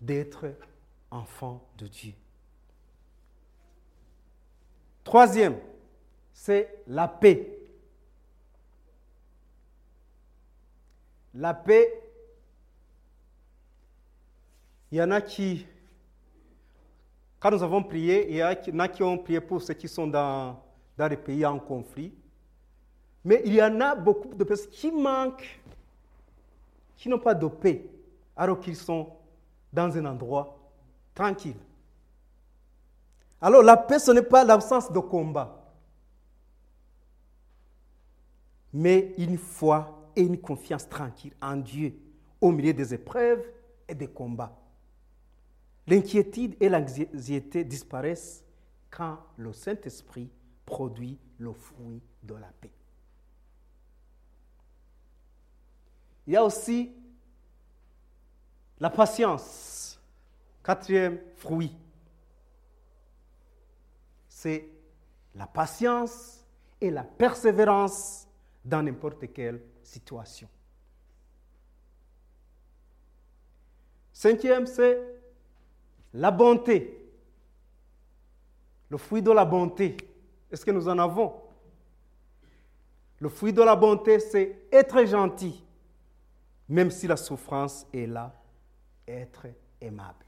d'être 0.00 0.54
enfant 1.10 1.64
de 1.76 1.88
Dieu. 1.88 2.14
Troisième, 5.02 5.56
c'est 6.32 6.82
la 6.86 7.08
paix. 7.08 7.58
La 11.34 11.54
paix, 11.54 12.09
il 14.90 14.98
y 14.98 15.02
en 15.02 15.10
a 15.10 15.20
qui, 15.20 15.66
quand 17.38 17.50
nous 17.50 17.62
avons 17.62 17.82
prié, 17.82 18.30
il 18.30 18.36
y 18.36 18.42
en 18.42 18.78
a 18.80 18.88
qui 18.88 19.02
ont 19.02 19.18
prié 19.18 19.40
pour 19.40 19.62
ceux 19.62 19.74
qui 19.74 19.88
sont 19.88 20.06
dans, 20.06 20.60
dans 20.96 21.08
les 21.08 21.16
pays 21.16 21.46
en 21.46 21.58
conflit. 21.58 22.12
Mais 23.24 23.42
il 23.44 23.54
y 23.54 23.62
en 23.62 23.80
a 23.80 23.94
beaucoup 23.94 24.34
de 24.34 24.44
personnes 24.44 24.70
qui 24.70 24.90
manquent, 24.90 25.60
qui 26.96 27.08
n'ont 27.08 27.18
pas 27.18 27.34
de 27.34 27.46
paix, 27.46 27.84
alors 28.36 28.58
qu'ils 28.58 28.76
sont 28.76 29.12
dans 29.72 29.96
un 29.96 30.04
endroit 30.06 30.58
tranquille. 31.14 31.56
Alors 33.40 33.62
la 33.62 33.76
paix, 33.76 33.98
ce 33.98 34.10
n'est 34.10 34.22
pas 34.22 34.44
l'absence 34.44 34.90
de 34.90 34.98
combat, 34.98 35.56
mais 38.72 39.14
une 39.18 39.38
foi 39.38 40.10
et 40.16 40.22
une 40.22 40.38
confiance 40.38 40.88
tranquille 40.88 41.32
en 41.40 41.56
Dieu 41.56 41.94
au 42.40 42.50
milieu 42.50 42.72
des 42.72 42.92
épreuves 42.92 43.44
et 43.88 43.94
des 43.94 44.08
combats. 44.08 44.59
L'inquiétude 45.90 46.56
et 46.60 46.68
l'anxiété 46.68 47.64
disparaissent 47.64 48.42
quand 48.90 49.18
le 49.36 49.52
Saint-Esprit 49.52 50.30
produit 50.64 51.18
le 51.38 51.52
fruit 51.52 52.00
de 52.22 52.34
la 52.34 52.50
paix. 52.60 52.70
Il 56.26 56.32
y 56.32 56.36
a 56.36 56.44
aussi 56.44 56.92
la 58.78 58.88
patience, 58.88 60.00
quatrième 60.62 61.18
fruit 61.36 61.76
c'est 64.40 64.66
la 65.34 65.46
patience 65.46 66.46
et 66.80 66.90
la 66.90 67.04
persévérance 67.04 68.26
dans 68.64 68.82
n'importe 68.82 69.30
quelle 69.34 69.60
situation. 69.82 70.48
Cinquième, 74.14 74.66
c'est 74.66 75.19
la 76.14 76.30
bonté. 76.30 76.96
Le 78.88 78.96
fruit 78.96 79.22
de 79.22 79.30
la 79.30 79.44
bonté. 79.44 79.96
Est-ce 80.50 80.64
que 80.64 80.70
nous 80.70 80.88
en 80.88 80.98
avons? 80.98 81.34
Le 83.18 83.28
fruit 83.28 83.52
de 83.52 83.62
la 83.62 83.76
bonté, 83.76 84.18
c'est 84.18 84.66
être 84.72 85.04
gentil, 85.04 85.62
même 86.68 86.90
si 86.90 87.06
la 87.06 87.16
souffrance 87.16 87.86
est 87.92 88.06
là, 88.06 88.34
être 89.06 89.46
aimable. 89.80 90.24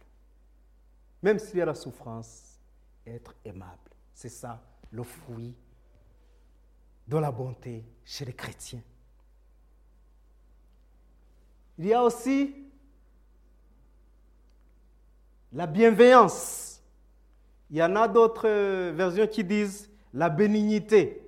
Même 1.22 1.38
s'il 1.38 1.58
y 1.58 1.62
a 1.62 1.66
la 1.66 1.74
souffrance, 1.74 2.60
être 3.06 3.34
aimable. 3.44 3.78
C'est 4.12 4.28
ça 4.28 4.62
le 4.90 5.02
fruit 5.02 5.54
de 7.08 7.16
la 7.16 7.32
bonté 7.32 7.84
chez 8.04 8.24
les 8.24 8.34
chrétiens. 8.34 8.82
Il 11.78 11.86
y 11.86 11.94
a 11.94 12.02
aussi 12.02 12.54
la 15.52 15.66
bienveillance. 15.66 16.80
Il 17.70 17.76
y 17.76 17.82
en 17.82 17.96
a 17.96 18.08
d'autres 18.08 18.90
versions 18.90 19.26
qui 19.26 19.44
disent 19.44 19.90
la 20.12 20.28
bénignité. 20.28 21.22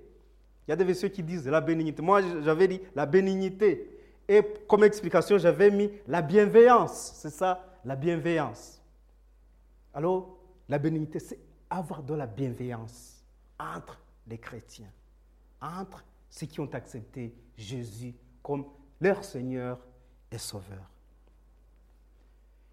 Il 0.67 0.71
y 0.71 0.73
a 0.73 0.77
des 0.77 0.85
versions 0.85 1.09
qui 1.09 1.23
disent 1.23 1.47
la 1.47 1.61
bénignité. 1.61 2.03
Moi, 2.03 2.21
j'avais 2.43 2.69
dit 2.69 2.81
la 2.95 3.07
bénignité. 3.07 3.91
Et 4.29 4.43
comme 4.67 4.85
explication, 4.85 5.37
j'avais 5.39 5.71
mis 5.71 5.91
la 6.07 6.23
bienveillance. 6.23 7.13
C'est 7.17 7.31
ça, 7.31 7.65
la 7.85 7.97
bienveillance. 7.97 8.81
Alors, 9.93 10.39
la 10.69 10.79
bénignité, 10.79 11.19
c'est 11.19 11.39
avoir 11.69 12.03
de 12.03 12.15
la 12.15 12.27
bienveillance 12.27 13.23
entre 13.59 14.01
les 14.27 14.39
chrétiens, 14.39 14.91
entre 15.61 16.05
ceux 16.31 16.47
qui 16.47 16.61
ont 16.61 16.71
accepté 16.73 17.35
Jésus 17.57 18.15
comme 18.43 18.67
leur 19.01 19.23
Seigneur 19.25 19.79
et 20.31 20.39
Sauveur. 20.39 20.91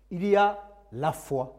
Il 0.09 0.25
y 0.25 0.35
a 0.35 0.70
la 0.91 1.11
foi. 1.11 1.55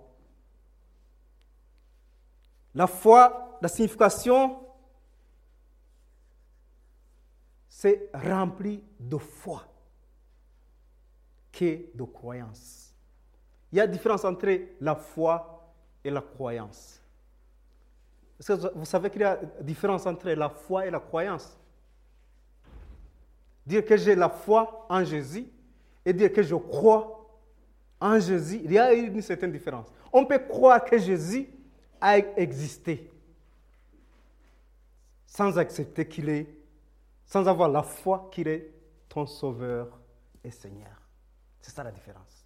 La 2.74 2.86
foi, 2.86 3.58
la 3.60 3.68
signification, 3.68 4.60
c'est 7.68 8.10
rempli 8.14 8.82
de 8.98 9.18
foi 9.18 9.62
que 11.50 11.90
de 11.94 12.04
croyance. 12.04 12.94
Il 13.72 13.78
y 13.78 13.80
a 13.80 13.86
différence 13.86 14.24
entre 14.24 14.68
la 14.80 14.94
foi 14.94 15.72
et 16.04 16.10
la 16.10 16.22
croyance 16.22 17.02
vous 18.74 18.84
savez 18.84 19.10
qu'il 19.10 19.20
y 19.20 19.24
a 19.24 19.38
différence 19.60 20.06
entre 20.06 20.30
la 20.30 20.48
foi 20.48 20.86
et 20.86 20.90
la 20.90 21.00
croyance? 21.00 21.56
Dire 23.66 23.84
que 23.84 23.96
j'ai 23.96 24.14
la 24.14 24.28
foi 24.28 24.86
en 24.88 25.04
Jésus 25.04 25.46
et 26.04 26.12
dire 26.12 26.32
que 26.32 26.42
je 26.42 26.56
crois 26.56 27.21
en 28.02 28.18
Jésus, 28.18 28.60
il 28.64 28.72
y 28.72 28.78
a 28.78 28.92
une 28.92 29.22
certaine 29.22 29.52
différence. 29.52 29.86
On 30.12 30.26
peut 30.26 30.40
croire 30.40 30.84
que 30.84 30.98
Jésus 30.98 31.48
a 32.00 32.18
existé 32.18 33.08
sans 35.24 35.56
accepter 35.56 36.06
qu'il 36.06 36.28
est, 36.28 36.46
sans 37.24 37.46
avoir 37.46 37.68
la 37.68 37.82
foi 37.82 38.28
qu'il 38.32 38.48
est 38.48 38.70
ton 39.08 39.24
sauveur 39.24 40.00
et 40.42 40.50
Seigneur. 40.50 41.00
C'est 41.60 41.70
ça 41.70 41.84
la 41.84 41.92
différence. 41.92 42.44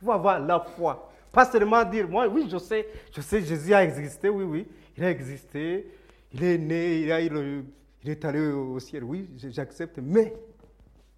Il 0.00 0.06
faut 0.06 0.12
avoir 0.12 0.40
la 0.40 0.58
foi. 0.58 1.12
Pas 1.30 1.44
seulement 1.44 1.84
dire, 1.84 2.08
moi, 2.08 2.26
oui, 2.26 2.48
je 2.50 2.56
sais, 2.56 2.88
je 3.14 3.20
sais, 3.20 3.42
Jésus 3.42 3.74
a 3.74 3.84
existé, 3.84 4.30
oui, 4.30 4.44
oui, 4.44 4.68
il 4.96 5.04
a 5.04 5.10
existé, 5.10 5.86
il 6.32 6.42
est 6.42 6.58
né, 6.58 7.02
il, 7.02 7.64
il 8.02 8.10
est 8.10 8.24
allé 8.24 8.40
au 8.40 8.80
ciel. 8.80 9.04
Oui, 9.04 9.28
j'accepte, 9.36 9.98
mais 9.98 10.34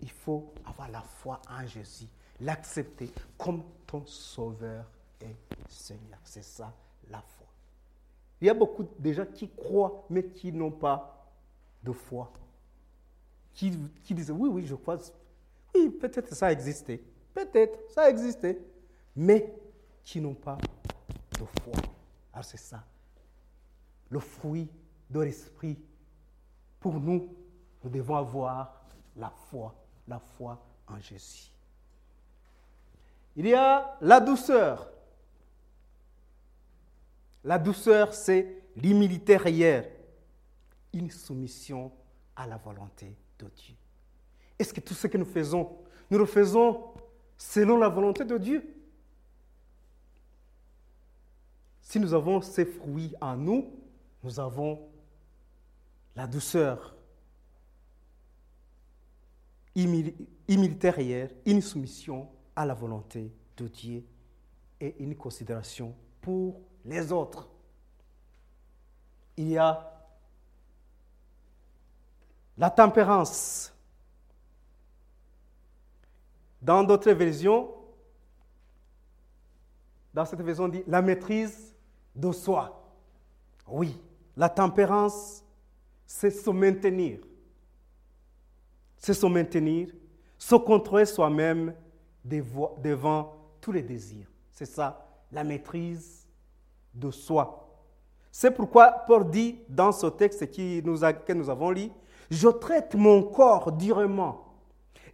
il 0.00 0.10
faut 0.10 0.52
avoir 0.66 0.90
la 0.90 1.02
foi 1.02 1.40
en 1.48 1.64
Jésus, 1.66 2.08
l'accepter 2.40 3.10
comme 3.38 3.62
ton 3.86 4.04
sauveur 4.06 4.90
et 5.20 5.36
Seigneur. 5.68 6.18
C'est 6.24 6.44
ça 6.44 6.74
la 7.10 7.20
foi. 7.20 7.46
Il 8.40 8.46
y 8.46 8.50
a 8.50 8.54
beaucoup 8.54 8.86
de 8.98 9.12
gens 9.12 9.26
qui 9.26 9.48
croient, 9.48 10.04
mais 10.10 10.24
qui 10.24 10.52
n'ont 10.52 10.70
pas 10.70 11.30
de 11.82 11.92
foi. 11.92 12.32
Qui, 13.52 13.70
disent, 14.10 14.32
oui, 14.32 14.48
oui, 14.48 14.66
je 14.66 14.74
crois. 14.74 14.98
Oui, 15.74 15.88
peut-être 15.90 16.34
ça 16.34 16.46
a 16.46 16.52
existé. 16.52 17.02
Peut-être 17.32 17.78
ça 17.90 18.02
a 18.02 18.10
existé. 18.10 18.58
Mais 19.14 19.54
qui 20.02 20.20
n'ont 20.20 20.34
pas 20.34 20.58
de 21.38 21.44
foi. 21.62 21.74
Alors 22.32 22.44
c'est 22.44 22.58
ça 22.58 22.84
le 24.14 24.20
fruit 24.20 24.68
de 25.10 25.20
l'esprit. 25.20 25.76
Pour 26.80 26.94
nous, 27.00 27.34
nous 27.82 27.90
devons 27.90 28.16
avoir 28.16 28.86
la 29.16 29.30
foi, 29.30 29.74
la 30.06 30.18
foi 30.18 30.64
en 30.86 30.98
Jésus. 31.00 31.53
Il 33.36 33.46
y 33.46 33.54
a 33.54 33.96
la 34.00 34.20
douceur. 34.20 34.90
La 37.42 37.58
douceur, 37.58 38.14
c'est 38.14 38.62
l'humilité 38.76 39.36
réelle, 39.36 39.90
une 40.92 41.10
soumission 41.10 41.92
à 42.36 42.46
la 42.46 42.56
volonté 42.56 43.14
de 43.38 43.46
Dieu. 43.48 43.74
Est-ce 44.58 44.72
que 44.72 44.80
tout 44.80 44.94
ce 44.94 45.06
que 45.06 45.18
nous 45.18 45.24
faisons, 45.24 45.76
nous 46.10 46.18
le 46.18 46.26
faisons 46.26 46.94
selon 47.36 47.76
la 47.76 47.88
volonté 47.88 48.24
de 48.24 48.38
Dieu? 48.38 48.64
Si 51.82 52.00
nous 52.00 52.14
avons 52.14 52.40
ces 52.40 52.64
fruits 52.64 53.14
en 53.20 53.36
nous, 53.36 53.70
nous 54.22 54.40
avons 54.40 54.80
la 56.16 56.26
douceur 56.26 56.94
imilitaire, 59.74 61.30
une 61.44 61.60
soumission 61.60 62.28
à 62.56 62.66
la 62.66 62.74
volonté 62.74 63.32
de 63.56 63.68
Dieu 63.68 64.04
et 64.80 64.94
une 64.98 65.16
considération 65.16 65.94
pour 66.20 66.60
les 66.84 67.12
autres. 67.12 67.48
Il 69.36 69.48
y 69.48 69.58
a 69.58 69.90
la 72.56 72.70
tempérance. 72.70 73.72
Dans 76.60 76.82
d'autres 76.82 77.12
versions, 77.12 77.70
dans 80.12 80.24
cette 80.24 80.40
version, 80.40 80.64
on 80.64 80.68
dit 80.68 80.82
la 80.86 81.02
maîtrise 81.02 81.74
de 82.14 82.32
soi. 82.32 82.80
Oui, 83.66 84.00
la 84.36 84.48
tempérance, 84.48 85.42
c'est 86.06 86.30
se 86.30 86.50
maintenir. 86.50 87.20
C'est 88.96 89.14
se 89.14 89.26
maintenir, 89.26 89.88
se 90.38 90.54
contrôler 90.54 91.04
soi-même 91.04 91.74
devant 92.24 93.34
tous 93.60 93.72
les 93.72 93.82
désirs. 93.82 94.30
C'est 94.50 94.66
ça, 94.66 95.06
la 95.30 95.44
maîtrise 95.44 96.26
de 96.94 97.10
soi. 97.10 97.60
C'est 98.30 98.50
pourquoi 98.50 98.90
Paul 99.06 99.30
dit 99.30 99.60
dans 99.68 99.92
ce 99.92 100.06
texte 100.06 100.50
qui 100.50 100.82
nous 100.84 100.98
que 100.98 101.32
nous 101.32 101.50
avons 101.50 101.70
lu, 101.70 101.90
Je 102.30 102.48
traite 102.48 102.94
mon 102.94 103.22
corps 103.22 103.70
durement. 103.70 104.44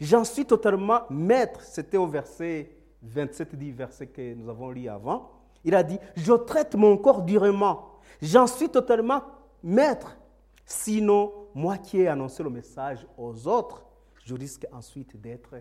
J'en 0.00 0.24
suis 0.24 0.46
totalement 0.46 1.02
maître. 1.10 1.60
C'était 1.62 1.96
au 1.98 2.06
verset 2.06 2.70
27 3.02 3.56
dit 3.56 3.72
verset 3.72 4.06
que 4.06 4.34
nous 4.34 4.48
avons 4.48 4.70
lu 4.70 4.88
avant. 4.88 5.30
Il 5.64 5.74
a 5.74 5.82
dit, 5.82 5.98
je 6.16 6.32
traite 6.32 6.74
mon 6.74 6.96
corps 6.96 7.22
durement. 7.22 7.98
J'en 8.22 8.46
suis 8.46 8.68
totalement 8.68 9.22
maître. 9.62 10.16
Sinon, 10.64 11.32
moi 11.54 11.78
qui 11.78 12.00
ai 12.00 12.08
annoncé 12.08 12.42
le 12.42 12.50
message 12.50 13.06
aux 13.16 13.46
autres, 13.46 13.84
je 14.24 14.34
risque 14.34 14.66
ensuite 14.72 15.20
d'être 15.20 15.56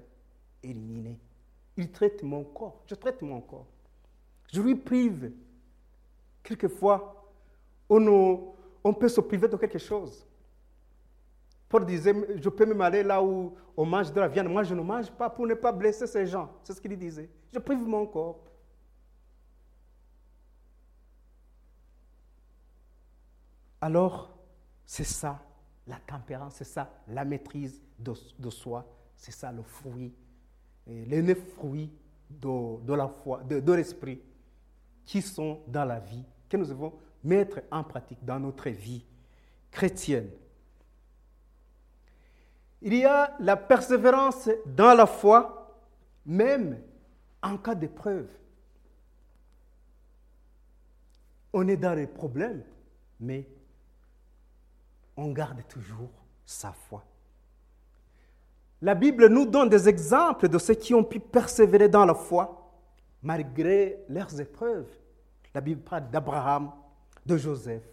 éliminé. 0.62 1.20
Il 1.80 1.90
traite 1.90 2.22
mon 2.24 2.44
corps. 2.44 2.84
Je 2.88 2.94
traite 2.94 3.22
mon 3.22 3.40
corps. 3.40 3.66
Je 4.52 4.62
lui 4.62 4.76
prive. 4.76 5.32
Quelquefois, 6.44 7.32
on, 7.90 8.94
peut 9.00 9.08
se 9.08 9.22
priver 9.22 9.48
de 9.48 9.56
quelque 9.56 9.80
chose. 9.80 10.28
Paul 11.70 11.86
disait, 11.86 12.14
je 12.36 12.50
peux 12.50 12.66
même 12.66 12.82
aller 12.82 13.02
là 13.02 13.24
où 13.24 13.56
on 13.78 13.86
mange 13.86 14.12
de 14.12 14.20
la 14.20 14.28
viande. 14.28 14.50
Moi, 14.50 14.64
je 14.64 14.76
ne 14.76 14.82
mange 14.82 15.10
pas 15.10 15.30
pour 15.30 15.48
ne 15.48 15.54
pas 15.54 15.72
blesser 15.72 16.06
ces 16.06 16.26
gens. 16.26 16.52
C'est 16.64 16.74
ce 16.74 16.82
qu'il 16.82 16.98
disait. 16.98 17.30
Je 17.54 17.60
prive 17.60 17.88
mon 17.88 18.06
corps. 18.06 18.44
Alors, 23.80 24.38
c'est 24.86 25.06
ça 25.06 25.40
la 25.88 25.96
tempérance, 25.96 26.56
c'est 26.56 26.66
ça 26.66 26.92
la 27.08 27.24
maîtrise 27.24 27.82
de, 27.98 28.50
soi, 28.50 28.86
c'est 29.16 29.32
ça 29.32 29.50
le 29.50 29.64
fruit, 29.64 30.14
les 30.88 31.22
neuf 31.22 31.40
fruits 31.56 31.92
de, 32.30 32.94
la 32.94 33.08
foi, 33.08 33.44
de, 33.44 33.60
de 33.60 33.74
l'esprit 33.74 34.22
qui 35.06 35.22
sont 35.22 35.62
dans 35.68 35.86
la 35.86 36.00
vie, 36.00 36.24
que 36.48 36.58
nous 36.58 36.66
devons 36.66 36.94
mettre 37.24 37.62
en 37.72 37.84
pratique 37.84 38.24
dans 38.24 38.40
notre 38.40 38.70
vie 38.70 39.04
chrétienne. 39.72 40.30
Il 42.82 42.94
y 42.94 43.06
a 43.06 43.36
la 43.40 43.58
persévérance 43.58 44.50
dans 44.66 44.94
la 44.94 45.06
foi, 45.06 45.76
même 46.26 46.82
en 47.42 47.58
cas 47.58 47.76
d'épreuve. 47.76 48.30
On 51.52 51.68
est 51.68 51.78
dans 51.78 51.94
les 51.94 52.08
problèmes, 52.08 52.64
mais 53.20 53.46
on 55.18 55.32
garde 55.32 55.68
toujours 55.68 56.12
sa 56.46 56.72
foi. 56.72 57.04
La 58.82 58.96
Bible 58.96 59.28
nous 59.28 59.46
donne 59.46 59.70
des 59.70 59.90
exemples 59.90 60.48
de 60.48 60.58
ceux 60.58 60.74
qui 60.74 60.94
ont 60.94 61.04
pu 61.04 61.20
persévérer 61.20 61.90
dans 61.90 62.06
la 62.06 62.14
foi 62.14 62.72
malgré 63.22 64.00
leurs 64.08 64.40
épreuves. 64.40 64.88
La 65.54 65.60
Bible 65.60 65.82
parle 65.82 66.10
d'Abraham, 66.10 66.72
de 67.26 67.36
Joseph, 67.36 67.84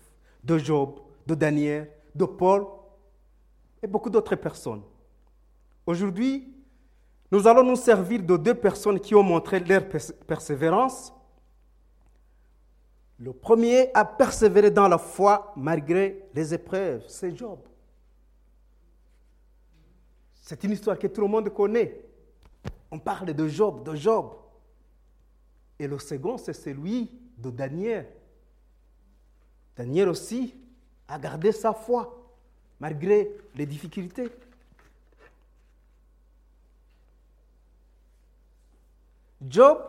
de 0.45 0.59
Job, 0.59 1.01
de 1.27 1.35
Daniel, 1.35 1.91
de 2.15 2.25
Paul 2.25 2.67
et 3.83 3.87
beaucoup 3.87 4.11
d'autres 4.11 4.37
personnes. 4.37 4.83
Aujourd'hui, 5.85 6.53
nous 7.33 7.47
allons 7.49 7.65
nous 7.65 7.77
servir 7.77 8.23
de 8.23 8.37
deux 8.37 8.55
personnes 8.55 9.01
qui 9.01 9.15
ont 9.15 9.23
montré 9.23 9.59
leur 9.59 9.83
persévérance. 10.27 11.13
Le 13.19 13.33
premier 13.33 13.91
a 13.95 14.05
persévéré 14.05 14.71
dans 14.71 14.87
la 14.87 14.99
foi 14.99 15.53
malgré 15.57 16.29
les 16.35 16.55
épreuves, 16.55 17.05
c'est 17.09 17.37
Job. 17.37 17.59
C'est 20.47 20.63
une 20.63 20.71
histoire 20.71 20.97
que 20.97 21.09
tout 21.09 21.23
le 21.23 21.27
monde 21.27 21.53
connaît. 21.53 22.01
On 22.93 23.01
parle 23.01 23.35
de 23.35 23.49
Job, 23.49 23.83
de 23.83 23.97
Job. 23.97 24.31
Et 25.77 25.89
le 25.89 25.99
second, 25.99 26.39
c'est 26.39 26.53
celui 26.53 27.11
de 27.37 27.51
Daniel. 27.51 28.09
Daniel 29.77 30.09
aussi 30.09 30.55
a 31.09 31.19
gardé 31.19 31.51
sa 31.51 31.73
foi 31.73 32.33
malgré 32.79 33.29
les 33.57 33.67
difficultés. 33.67 34.31
Job 39.49 39.83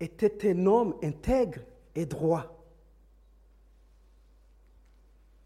était 0.00 0.50
un 0.50 0.66
homme 0.66 0.96
intègre 1.00 1.60
et 1.94 2.06
droit. 2.06 2.59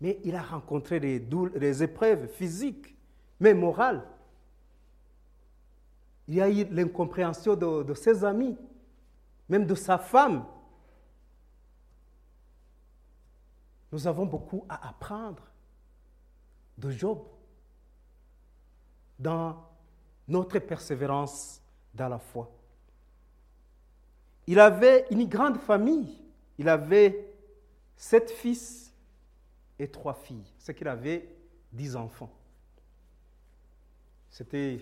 Mais 0.01 0.21
il 0.25 0.35
a 0.35 0.43
rencontré 0.43 1.01
des, 1.01 1.83
épreuves 1.83 2.27
physiques, 2.29 2.95
mais 3.41 3.55
morales. 3.55 4.03
Il 6.29 6.35
y 6.35 6.41
a 6.41 6.49
eu 6.49 6.65
l'incompréhension 6.71 7.55
de 7.55 7.95
ses 7.95 8.25
amis, 8.25 8.57
même 9.49 9.67
de 9.67 9.75
sa 9.75 9.99
femme. 9.99 10.45
Nous 13.93 14.07
avons 14.07 14.27
beaucoup 14.27 14.65
à 14.69 14.89
apprendre 14.89 15.43
de 16.79 16.91
Job 16.91 17.23
dans 19.19 19.57
notre 20.27 20.59
persévérance 20.59 21.63
dans 21.95 22.09
la 22.09 22.19
foi. 22.19 22.51
Il 24.47 24.59
avait 24.59 25.07
une 25.11 25.29
grande 25.29 25.59
famille. 25.59 26.21
Il 26.59 26.69
avait 26.69 27.33
sept 27.97 28.31
fils 28.31 28.84
et 29.79 29.89
trois 29.89 30.15
filles. 30.15 30.53
C'est 30.59 30.75
qu'il 30.75 30.89
avait 30.89 31.29
dix 31.73 31.97
enfants. 31.97 32.33
C'était, 34.31 34.81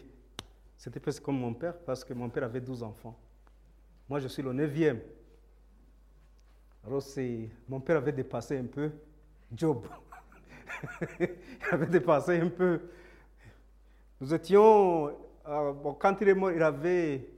presque 1.00 1.22
comme 1.22 1.38
mon 1.38 1.55
père, 1.55 1.76
parce 1.78 2.05
que 2.05 2.14
mon 2.14 2.28
père 2.28 2.44
avait 2.44 2.61
douze 2.61 2.83
enfants. 2.83 3.18
Moi, 4.09 4.18
je 4.20 4.28
suis 4.28 4.42
le 4.42 4.52
neuvième. 4.52 5.00
Alors, 6.85 7.02
mon 7.68 7.81
père 7.81 7.98
avait 7.98 8.12
dépassé 8.12 8.59
un 8.59 8.64
peu 8.64 8.90
Job. 9.55 9.87
il 11.20 11.28
avait 11.70 11.87
dépassé 11.87 12.40
un 12.40 12.48
peu. 12.48 12.81
Nous 14.20 14.33
étions, 14.33 15.14
euh, 15.46 15.72
quand 15.98 16.16
il 16.20 16.28
est 16.28 16.35
mort, 16.35 16.52
il 16.52 16.62
avait, 16.62 17.28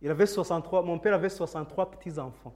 il 0.00 0.10
avait 0.10 0.26
63, 0.26 0.82
mon 0.82 0.98
père 0.98 1.14
avait 1.14 1.28
63 1.28 1.90
petits-enfants. 1.90 2.54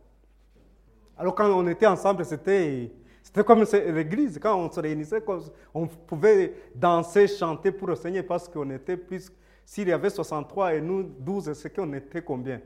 Alors 1.17 1.35
quand 1.35 1.51
on 1.51 1.67
était 1.69 1.87
ensemble, 1.87 2.25
c'était, 2.25 2.91
c'était 3.25 3.43
comme 3.43 3.65
l'église. 3.73 4.39
Quand 4.39 4.55
on 4.57 4.71
se 4.71 4.79
réunissait, 4.79 5.25
on 5.73 5.87
pouvait 5.87 6.55
danser, 6.75 7.27
chanter 7.27 7.73
pour 7.73 7.89
le 7.89 7.97
Seigneur 7.97 8.25
parce 8.27 8.49
qu'on 8.49 8.71
était 8.71 8.99
plus... 8.99 9.33
S'il 9.65 9.89
y 9.89 9.93
avait 9.93 10.11
63 10.11 10.75
et 10.75 10.81
nous 10.83 11.03
12, 11.03 11.55
c'est 11.55 11.75
qu'on 11.75 11.91
était 11.95 12.21
combien? 12.23 12.61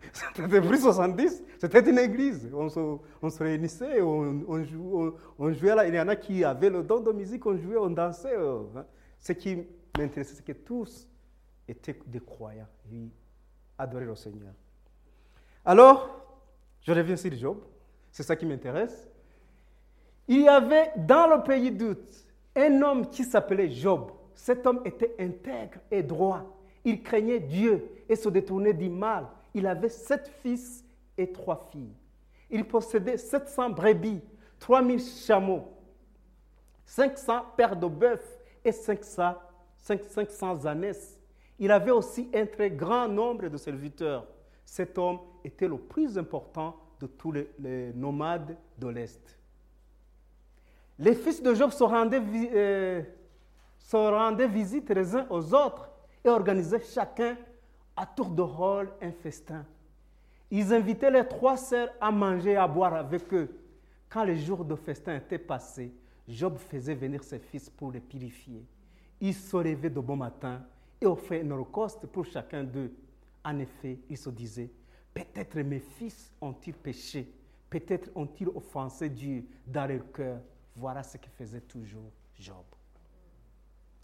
C'était 0.12 0.60
plus 0.60 0.80
70, 0.80 1.42
c'était 1.58 1.90
une 1.90 1.98
église. 1.98 2.48
On 2.54 2.68
se, 2.68 3.42
réunissait, 3.42 4.00
on, 4.00 5.52
jouait 5.52 5.74
là. 5.74 5.86
Il 5.86 5.94
y 5.94 6.00
en 6.00 6.08
a 6.08 6.16
qui 6.16 6.42
avaient 6.42 6.70
le 6.70 6.82
don 6.82 7.00
de 7.00 7.12
musique, 7.12 7.44
on 7.44 7.56
jouait, 7.56 7.76
on 7.76 7.90
dansait. 7.90 8.34
Euh, 8.34 8.62
hein. 8.76 8.86
Ce 9.18 9.32
qui 9.32 9.66
m'intéressait, 9.98 10.36
c'est 10.36 10.44
que 10.44 10.52
tous 10.52 11.06
étaient 11.68 11.98
des 12.06 12.20
croyants. 12.20 12.66
Ils 12.90 13.10
adoraient 13.76 14.06
le 14.06 14.16
Seigneur. 14.16 14.52
Alors, 15.64 16.08
je 16.80 16.92
reviens 16.92 17.16
sur 17.16 17.32
Job. 17.34 17.58
C'est 18.10 18.22
ça 18.22 18.34
qui 18.34 18.46
m'intéresse. 18.46 19.09
Il 20.30 20.40
y 20.40 20.48
avait 20.48 20.92
dans 20.96 21.26
le 21.26 21.42
pays 21.42 21.70
d'août 21.70 22.26
un 22.56 22.80
homme 22.80 23.10
qui 23.10 23.24
s'appelait 23.24 23.68
Job. 23.68 24.10
Cet 24.34 24.66
homme 24.66 24.80
était 24.86 25.14
intègre 25.18 25.80
et 25.90 26.02
droit. 26.02 26.56
Il 26.84 27.02
craignait 27.02 27.40
Dieu 27.40 27.84
et 28.08 28.16
se 28.16 28.30
détournait 28.30 28.72
du 28.72 28.88
mal 28.88 29.26
il 29.54 29.66
avait 29.66 29.88
sept 29.88 30.28
fils 30.42 30.84
et 31.16 31.30
trois 31.32 31.68
filles. 31.70 31.94
Il 32.50 32.64
possédait 32.66 33.16
700 33.16 33.70
brebis, 33.70 34.20
3000 34.58 35.00
chameaux, 35.00 35.68
500 36.84 37.44
paires 37.56 37.76
de 37.76 37.86
bœufs 37.86 38.40
et 38.64 38.72
500, 38.72 39.34
500 39.76 40.66
ânesses. 40.66 41.18
Il 41.58 41.70
avait 41.70 41.90
aussi 41.90 42.28
un 42.34 42.46
très 42.46 42.70
grand 42.70 43.08
nombre 43.08 43.48
de 43.48 43.56
serviteurs. 43.56 44.26
Cet 44.64 44.98
homme 44.98 45.18
était 45.44 45.68
le 45.68 45.78
plus 45.78 46.16
important 46.18 46.76
de 46.98 47.06
tous 47.06 47.32
les, 47.32 47.92
nomades 47.94 48.56
de 48.78 48.88
l'Est. 48.88 49.39
Les 51.00 51.14
fils 51.14 51.42
de 51.42 51.54
Job 51.54 51.70
se 51.70 51.82
rendaient, 51.82 52.20
euh, 52.54 53.02
se 53.78 53.96
rendaient 53.96 54.46
visite 54.46 54.90
les 54.90 55.16
uns 55.16 55.26
aux 55.30 55.54
autres 55.54 55.90
et 56.22 56.28
organisaient 56.28 56.82
chacun 56.82 57.38
à 57.96 58.04
tour 58.04 58.28
de 58.28 58.42
rôle 58.42 58.92
un 59.00 59.10
festin. 59.10 59.64
Ils 60.50 60.74
invitaient 60.74 61.10
les 61.10 61.26
trois 61.26 61.56
sœurs 61.56 61.88
à 61.98 62.10
manger 62.10 62.50
et 62.50 62.56
à 62.56 62.68
boire 62.68 62.92
avec 62.92 63.32
eux. 63.32 63.48
Quand 64.10 64.24
les 64.24 64.36
jours 64.36 64.62
de 64.62 64.74
festin 64.74 65.16
étaient 65.16 65.38
passés, 65.38 65.90
Job 66.28 66.58
faisait 66.58 66.94
venir 66.94 67.24
ses 67.24 67.38
fils 67.38 67.70
pour 67.70 67.90
les 67.92 68.00
purifier. 68.00 68.62
Il 69.22 69.32
se 69.32 69.56
levait 69.56 69.88
de 69.88 70.00
bon 70.00 70.16
matin 70.16 70.60
et 71.00 71.06
offrait 71.06 71.40
une 71.40 71.52
holocauste 71.52 72.06
pour 72.08 72.26
chacun 72.26 72.62
d'eux. 72.62 72.92
En 73.42 73.58
effet, 73.58 74.00
il 74.10 74.18
se 74.18 74.28
disait, 74.28 74.70
peut-être 75.14 75.56
mes 75.60 75.80
fils 75.80 76.30
ont-ils 76.42 76.74
péché, 76.74 77.32
peut-être 77.70 78.10
ont-ils 78.14 78.48
offensé 78.48 79.08
Dieu 79.08 79.46
dans 79.66 79.86
leur 79.86 80.12
cœur. 80.12 80.40
Voilà 80.80 81.02
ce 81.02 81.18
que 81.18 81.28
faisait 81.36 81.60
toujours 81.60 82.10
Job. 82.34 82.64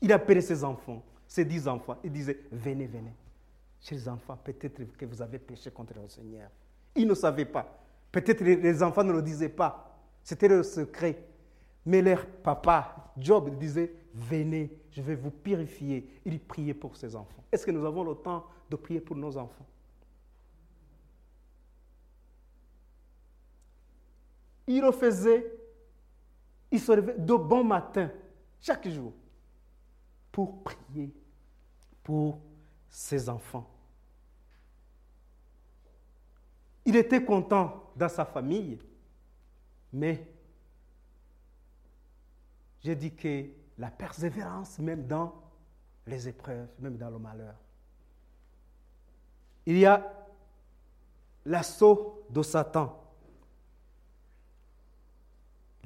Il 0.03 0.13
appelait 0.13 0.43
ses 0.43 0.63
enfants, 0.63 1.03
ses 1.27 1.43
dix 1.43 1.67
enfants, 1.67 1.97
il 2.05 2.13
disait, 2.13 2.39
venez, 2.53 2.87
venez. 2.87 3.15
Chers 3.81 4.09
enfants, 4.09 4.37
peut-être 4.45 4.85
que 4.97 5.07
vous 5.07 5.23
avez 5.23 5.39
péché 5.39 5.71
contre 5.71 5.95
le 5.95 6.07
Seigneur. 6.07 6.51
Ils 6.95 7.07
ne 7.07 7.15
savaient 7.15 7.47
pas. 7.47 7.83
Peut-être 8.13 8.43
les 8.43 8.83
enfants 8.83 9.05
ne 9.05 9.13
le 9.13 9.23
disaient 9.23 9.49
pas. 9.49 9.99
C'était 10.23 10.49
le 10.49 10.63
secret. 10.63 11.25
Mais 11.87 12.03
leur 12.03 12.27
papa, 12.27 13.13
Job, 13.17 13.57
disait, 13.59 13.95
venez, 14.13 14.71
je 14.91 15.01
vais 15.01 15.15
vous 15.15 15.31
purifier. 15.31 16.21
Il 16.27 16.41
priait 16.41 16.75
pour 16.75 16.95
ses 16.95 17.17
enfants. 17.17 17.43
Est-ce 17.51 17.65
que 17.65 17.71
nous 17.71 17.87
avons 17.87 18.05
le 18.05 18.15
temps 18.17 18.45
de 18.69 18.77
prier 18.77 19.01
pour 19.01 19.17
nos 19.17 19.35
enfants? 19.39 19.67
Il 24.67 24.83
le 24.83 24.93
faisait, 24.93 25.56
il 26.71 26.81
se 26.81 26.93
levait 26.93 27.19
de 27.19 27.35
bon 27.35 27.65
matin, 27.65 28.11
chaque 28.61 28.89
jour, 28.89 29.13
pour 30.33 30.63
prier 30.63 31.13
pour 32.03 32.39
ses 32.89 33.29
enfants. 33.29 33.69
Il 36.85 36.95
était 36.95 37.25
content 37.25 37.91
dans 37.97 38.09
sa 38.09 38.25
famille, 38.25 38.79
mais 39.93 40.27
j'ai 42.81 42.95
dit 42.95 43.15
que 43.15 43.47
la 43.79 43.91
persévérance, 43.91 44.79
même 44.79 45.07
dans 45.07 45.35
les 46.07 46.29
épreuves, 46.29 46.69
même 46.79 46.97
dans 46.97 47.11
le 47.11 47.19
malheur. 47.19 47.57
Il 49.67 49.79
y 49.79 49.87
a 49.87 50.13
l'assaut 51.45 52.25
de 52.31 52.43
Satan. 52.43 53.03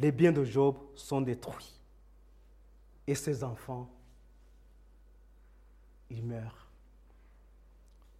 Les 0.01 0.13
biens 0.13 0.33
de 0.33 0.45
Job 0.45 0.77
sont 0.95 1.21
détruits. 1.21 1.79
Et 3.07 3.15
ses 3.15 3.45
enfants, 3.45 3.87
ils 6.09 6.25
meurent. 6.25 6.71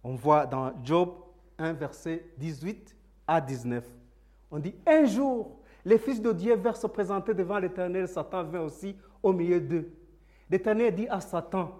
On 0.03 0.13
voit 0.13 0.45
dans 0.45 0.73
Job 0.83 1.11
1, 1.57 1.73
verset 1.73 2.23
18 2.37 2.95
à 3.25 3.41
19. 3.41 3.83
On 4.51 4.59
dit, 4.59 4.75
un 4.85 5.05
jour, 5.05 5.59
les 5.83 5.97
fils 5.97 6.21
de 6.21 6.31
Dieu 6.31 6.55
vinrent 6.55 6.77
se 6.77 6.85
présenter 6.85 7.33
devant 7.33 7.57
l'Éternel, 7.57 8.07
Satan 8.07 8.43
vint 8.43 8.61
aussi 8.61 8.95
au 9.23 9.33
milieu 9.33 9.59
d'eux. 9.59 9.91
L'Éternel 10.51 10.93
dit 10.93 11.07
à 11.07 11.19
Satan, 11.19 11.79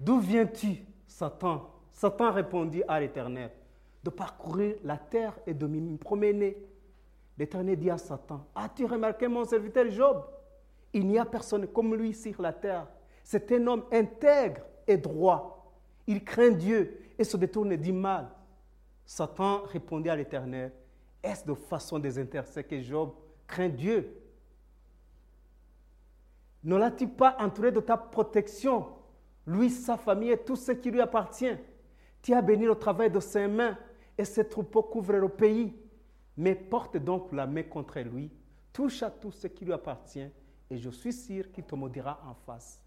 D'où 0.00 0.18
viens-tu, 0.18 0.84
Satan? 1.06 1.70
Satan 1.92 2.32
répondit 2.32 2.82
à 2.88 2.98
l'Éternel, 2.98 3.52
De 4.02 4.10
parcourir 4.10 4.74
la 4.82 4.96
terre 4.96 5.38
et 5.46 5.54
de 5.54 5.68
me 5.68 5.96
promener. 5.96 6.56
L'Éternel 7.38 7.78
dit 7.78 7.90
à 7.90 7.98
Satan, 7.98 8.46
As-tu 8.54 8.86
remarqué 8.86 9.28
mon 9.28 9.44
serviteur 9.44 9.90
Job? 9.90 10.24
Il 10.92 11.06
n'y 11.06 11.18
a 11.18 11.24
personne 11.24 11.66
comme 11.66 11.94
lui 11.94 12.14
sur 12.14 12.40
la 12.40 12.52
terre. 12.52 12.86
C'est 13.22 13.50
un 13.52 13.66
homme 13.66 13.84
intègre 13.92 14.62
et 14.86 14.96
droit. 14.96 15.74
Il 16.06 16.24
craint 16.24 16.50
Dieu 16.50 16.98
et 17.18 17.24
se 17.24 17.36
détourne 17.36 17.76
du 17.76 17.92
mal. 17.92 18.28
Satan 19.04 19.62
répondit 19.64 20.08
à 20.08 20.16
l'Éternel, 20.16 20.72
Est-ce 21.22 21.44
de 21.44 21.54
façon 21.54 21.98
désintéressée 21.98 22.64
que 22.64 22.80
Job 22.80 23.12
craint 23.46 23.68
Dieu? 23.68 24.22
Ne 26.64 26.76
l'as-tu 26.76 27.06
pas 27.06 27.36
entouré 27.38 27.70
de 27.70 27.80
ta 27.80 27.96
protection? 27.96 28.86
Lui, 29.46 29.70
sa 29.70 29.96
famille 29.96 30.30
et 30.30 30.38
tout 30.38 30.56
ce 30.56 30.72
qui 30.72 30.90
lui 30.90 31.00
appartient. 31.00 31.56
Tu 32.22 32.34
as 32.34 32.42
béni 32.42 32.64
le 32.64 32.74
travail 32.74 33.10
de 33.10 33.20
ses 33.20 33.46
mains 33.46 33.78
et 34.18 34.24
ses 34.24 34.48
troupeaux 34.48 34.82
couvrent 34.82 35.12
le 35.12 35.28
pays. 35.28 35.74
Mais 36.36 36.54
porte 36.54 36.96
donc 36.96 37.32
la 37.32 37.46
main 37.46 37.62
contre 37.62 38.00
lui, 38.00 38.30
touche 38.72 39.02
à 39.02 39.10
tout 39.10 39.30
ce 39.30 39.46
qui 39.46 39.64
lui 39.64 39.72
appartient, 39.72 40.28
et 40.70 40.76
je 40.76 40.90
suis 40.90 41.12
sûr 41.12 41.50
qu'il 41.50 41.64
te 41.64 41.74
maudira 41.74 42.20
en 42.26 42.34
face. 42.34 42.80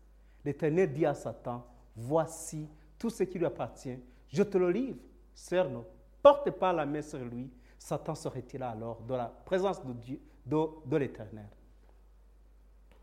L'Éternel 0.46 0.94
dit 0.94 1.06
à 1.06 1.14
Satan, 1.14 1.66
voici 1.96 2.68
tout 2.98 3.10
ce 3.10 3.24
qui 3.24 3.40
lui 3.40 3.46
appartient, 3.46 3.98
je 4.28 4.44
te 4.44 4.58
le 4.58 4.72
livre, 4.72 5.00
cerno, 5.34 5.86
porte 6.22 6.52
pas 6.52 6.74
la 6.74 6.86
main 6.86 7.02
sur 7.02 7.20
lui. 7.20 7.50
Satan 7.78 8.14
se 8.14 8.28
retira 8.28 8.70
alors 8.70 9.02
de 9.02 9.14
la 9.14 9.26
présence 9.46 9.84
de 9.86 9.94
Dieu, 9.94 10.20
de, 10.46 10.98
l'Éternel. 10.98 11.48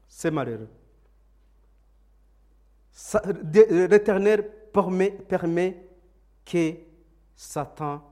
C'est 0.07 0.31
malheureux. 0.31 0.69
L'Éternel 3.91 4.49
permet 4.73 5.89
que 6.45 6.75
Satan 7.35 8.03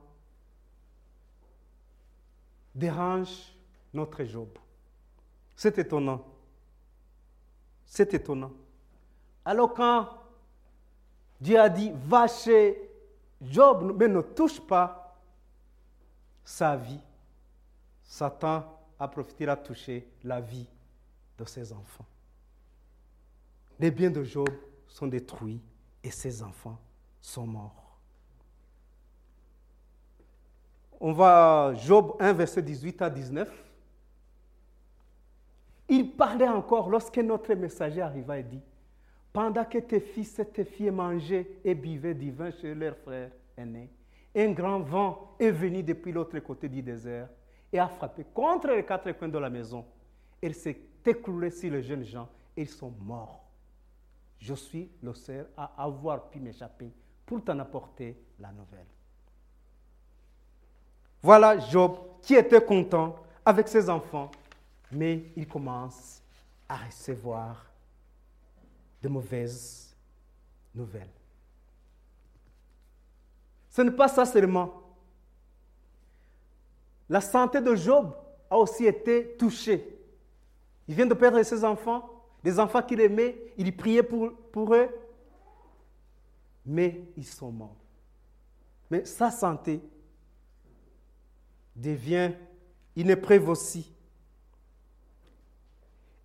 dérange 2.74 3.54
notre 3.92 4.24
Job. 4.24 4.48
C'est 5.54 5.78
étonnant. 5.78 6.24
C'est 7.86 8.12
étonnant. 8.14 8.52
Alors 9.44 9.72
quand 9.74 10.08
Dieu 11.40 11.58
a 11.60 11.68
dit, 11.68 11.92
va 11.94 12.26
chez 12.26 12.90
Job, 13.40 13.94
mais 13.98 14.08
ne 14.08 14.20
touche 14.20 14.60
pas 14.60 15.16
sa 16.44 16.76
vie, 16.76 17.00
Satan 18.02 18.64
a 18.98 19.08
profité 19.08 19.48
à 19.48 19.56
toucher 19.56 20.08
la 20.22 20.40
vie 20.40 20.66
de 21.38 21.44
ses 21.44 21.72
enfants. 21.72 22.06
Les 23.78 23.90
biens 23.90 24.10
de 24.10 24.22
Job 24.22 24.48
sont 24.86 25.06
détruits 25.06 25.60
et 26.02 26.10
ses 26.10 26.42
enfants 26.42 26.78
sont 27.20 27.46
morts. 27.46 27.83
On 31.00 31.12
va 31.12 31.72
Job 31.76 32.16
1, 32.18 32.32
verset 32.32 32.62
18 32.62 33.02
à 33.02 33.10
19. 33.10 33.64
Il 35.88 36.12
parlait 36.12 36.48
encore 36.48 36.88
lorsque 36.88 37.18
notre 37.18 37.54
messager 37.54 38.00
arriva 38.00 38.38
et 38.38 38.42
dit, 38.42 38.62
pendant 39.32 39.64
que 39.64 39.78
tes 39.78 40.00
fils 40.00 40.38
et 40.38 40.46
tes 40.46 40.64
filles 40.64 40.90
mangeaient 40.90 41.58
et 41.64 41.74
buvaient 41.74 42.14
du 42.14 42.30
vin 42.30 42.50
chez 42.50 42.74
leurs 42.74 42.96
frères 42.96 43.32
aînés, 43.56 43.90
un 44.34 44.52
grand 44.52 44.80
vent 44.80 45.36
est 45.38 45.50
venu 45.50 45.82
depuis 45.82 46.12
l'autre 46.12 46.38
côté 46.40 46.68
du 46.68 46.82
désert 46.82 47.28
et 47.72 47.78
a 47.78 47.88
frappé 47.88 48.24
contre 48.32 48.68
les 48.68 48.84
quatre 48.84 49.10
coins 49.12 49.28
de 49.28 49.38
la 49.38 49.50
maison. 49.50 49.84
Il 50.40 50.54
s'est 50.54 50.78
écroulé 51.04 51.50
sur 51.50 51.70
les 51.70 51.82
jeunes 51.82 52.04
gens 52.04 52.28
et 52.56 52.62
ils 52.62 52.68
sont 52.68 52.92
morts. 53.00 53.44
Je 54.38 54.54
suis 54.54 54.90
le 55.02 55.12
seul 55.14 55.48
à 55.56 55.72
avoir 55.82 56.30
pu 56.30 56.40
m'échapper 56.40 56.92
pour 57.26 57.42
t'en 57.42 57.58
apporter 57.58 58.16
la 58.38 58.52
nouvelle. 58.52 58.93
Voilà 61.24 61.58
Job 61.58 61.96
qui 62.20 62.34
était 62.34 62.62
content 62.62 63.16
avec 63.46 63.66
ses 63.66 63.88
enfants, 63.88 64.30
mais 64.92 65.24
il 65.34 65.48
commence 65.48 66.20
à 66.68 66.76
recevoir 66.76 67.64
de 69.02 69.08
mauvaises 69.08 69.96
nouvelles. 70.74 71.08
Ce 73.70 73.80
n'est 73.80 73.90
pas 73.90 74.08
ça 74.08 74.26
seulement. 74.26 74.82
La 77.08 77.22
santé 77.22 77.62
de 77.62 77.74
Job 77.74 78.14
a 78.50 78.58
aussi 78.58 78.84
été 78.84 79.34
touchée. 79.38 79.98
Il 80.86 80.94
vient 80.94 81.06
de 81.06 81.14
perdre 81.14 81.42
ses 81.42 81.64
enfants, 81.64 82.22
des 82.42 82.60
enfants 82.60 82.82
qu'il 82.82 83.00
aimait, 83.00 83.34
il 83.56 83.74
priait 83.74 84.02
pour, 84.02 84.30
pour 84.52 84.74
eux, 84.74 84.90
mais 86.66 87.00
ils 87.16 87.24
sont 87.24 87.50
morts. 87.50 87.76
Mais 88.90 89.06
sa 89.06 89.30
santé 89.30 89.80
devient 91.74 92.32
une 92.96 93.10
épreuve 93.10 93.48
aussi. 93.48 93.92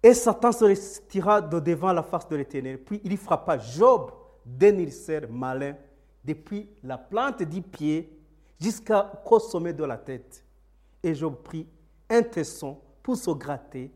Et 0.01 0.13
Satan 0.13 0.51
se 0.51 0.65
retira 0.65 1.41
de 1.41 1.59
devant 1.59 1.91
la 1.91 2.03
face 2.03 2.27
de 2.27 2.35
l'Éternel. 2.35 2.81
Puis 2.83 3.01
il 3.03 3.17
frappa 3.17 3.57
Job 3.57 4.11
d'un 4.45 4.77
ulcère 4.77 5.29
malin 5.29 5.75
depuis 6.23 6.69
la 6.83 6.97
plante 6.97 7.43
du 7.43 7.61
pied 7.61 8.17
jusqu'au 8.59 9.39
sommet 9.39 9.73
de 9.73 9.83
la 9.83 9.97
tête. 9.97 10.43
Et 11.03 11.13
Job 11.13 11.35
prit 11.43 11.67
un 12.09 12.21
tesson 12.23 12.79
pour 13.03 13.17
se 13.17 13.31
gratter 13.31 13.91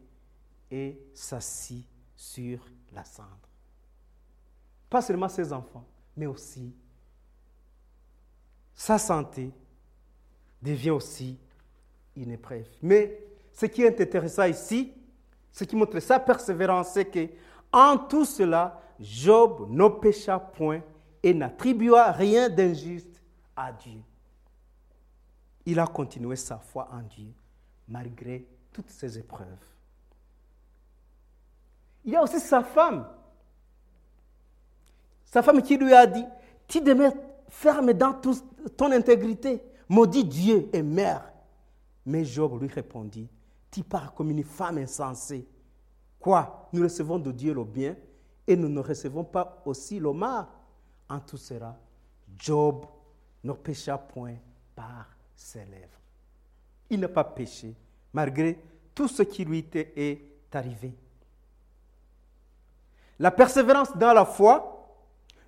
et 0.70 1.00
s'assit 1.14 1.88
sur 2.16 2.66
la 2.94 3.04
cendre. 3.04 3.30
Pas 4.90 5.02
seulement 5.02 5.30
ses 5.30 5.52
enfants, 5.52 5.86
mais 6.16 6.26
aussi 6.26 6.74
sa 8.74 8.98
santé 8.98 9.52
devient 10.64 10.92
aussi 10.92 11.38
une 12.16 12.32
épreuve. 12.32 12.66
Mais 12.82 13.20
ce 13.52 13.66
qui 13.66 13.84
est 13.84 14.02
intéressant 14.02 14.46
ici, 14.46 14.94
ce 15.52 15.64
qui 15.64 15.76
montre 15.76 16.00
sa 16.00 16.20
persévérance, 16.20 16.94
c'est 16.94 17.06
que 17.06 17.28
en 17.72 17.98
tout 17.98 18.26
cela, 18.26 18.82
Job 19.00 19.68
ne 19.70 19.88
pécha 19.88 20.40
point 20.40 20.82
et 21.22 21.34
n'attribua 21.34 22.12
rien 22.12 22.50
d'injuste 22.50 23.22
à 23.56 23.72
Dieu. 23.72 24.00
Il 25.66 25.80
a 25.80 25.88
continué 25.88 26.36
sa 26.36 26.58
foi 26.58 26.88
en 26.92 27.02
Dieu 27.02 27.32
malgré 27.88 28.46
toutes 28.72 28.90
ces 28.90 29.18
épreuves. 29.18 29.48
Il 32.06 32.14
y 32.14 32.16
a 32.16 32.22
aussi 32.24 32.40
sa 32.40 32.64
femme. 32.64 33.08
Sa 35.26 35.42
femme 35.42 35.62
qui 35.62 35.78
lui 35.78 35.94
a 35.94 36.06
dit, 36.06 36.26
tu 36.68 36.82
demeures 36.82 37.14
ferme 37.50 37.94
dans 37.94 38.20
ton 38.76 38.92
intégrité, 38.92 39.64
maudit 39.90 40.24
Dieu 40.24 40.70
et 40.74 40.82
mère. 40.82 41.32
Mais 42.06 42.26
Job 42.26 42.62
lui 42.62 42.68
répondit, 42.68 43.28
tu 43.72 43.84
parles 43.84 44.12
comme 44.16 44.32
une 44.32 44.44
femme 44.44 44.78
insensée. 44.78 45.48
Quoi 46.20 46.70
Nous 46.74 46.84
recevons 46.84 47.20
de 47.20 47.32
Dieu 47.32 47.54
le 47.54 47.64
bien 47.64 47.96
et 48.46 48.56
nous 48.56 48.70
ne 48.70 48.80
recevons 48.80 49.24
pas 49.24 49.62
aussi 49.66 50.00
le 50.00 50.14
mal. 50.14 50.46
En 51.10 51.20
tout 51.20 51.38
cela, 51.38 51.78
Job 52.38 52.86
ne 53.44 53.54
pécha 53.54 53.98
point 53.98 54.36
par 54.76 55.08
ses 55.36 55.66
lèvres. 55.66 56.00
Il 56.90 57.00
n'a 57.00 57.08
pas 57.08 57.24
péché 57.24 57.76
malgré 58.14 58.60
tout 58.94 59.08
ce 59.08 59.24
qui 59.24 59.44
lui 59.44 59.66
est 59.74 60.22
arrivé. 60.52 60.94
La 63.20 63.32
persévérance 63.32 63.96
dans 63.98 64.14
la 64.14 64.26
foi 64.26 64.70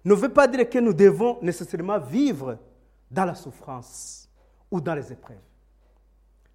ne 0.03 0.13
veut 0.13 0.29
pas 0.29 0.47
dire 0.47 0.69
que 0.69 0.79
nous 0.79 0.93
devons 0.93 1.39
nécessairement 1.41 1.99
vivre 1.99 2.57
dans 3.09 3.25
la 3.25 3.35
souffrance 3.35 4.24
ou 4.75 4.81
dans 4.81 4.93
les 4.93 5.09
épreuves. 5.09 5.37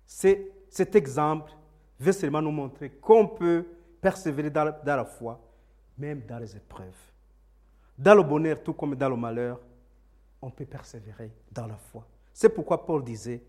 C'est, 0.05 0.53
cet 0.69 0.95
exemple 0.95 1.51
veut 1.99 2.13
seulement 2.13 2.43
nous 2.43 2.51
montrer 2.51 2.91
qu'on 2.91 3.27
peut 3.27 3.67
persévérer 3.99 4.51
dans 4.51 4.75
la 4.85 5.05
foi, 5.07 5.41
même 5.97 6.21
dans 6.27 6.39
les 6.39 6.55
épreuves. 6.55 7.01
Dans 7.97 8.15
le 8.15 8.23
bonheur, 8.23 8.63
tout 8.63 8.75
comme 8.75 8.95
dans 8.95 9.09
le 9.09 9.17
malheur, 9.17 9.59
on 10.43 10.51
peut 10.51 10.67
persévérer 10.67 11.33
dans 11.51 11.67
la 11.67 11.77
foi. 11.77 12.07
C'est 12.35 12.51
pourquoi 12.51 12.85
Paul 12.85 13.03
disait, 13.03 13.43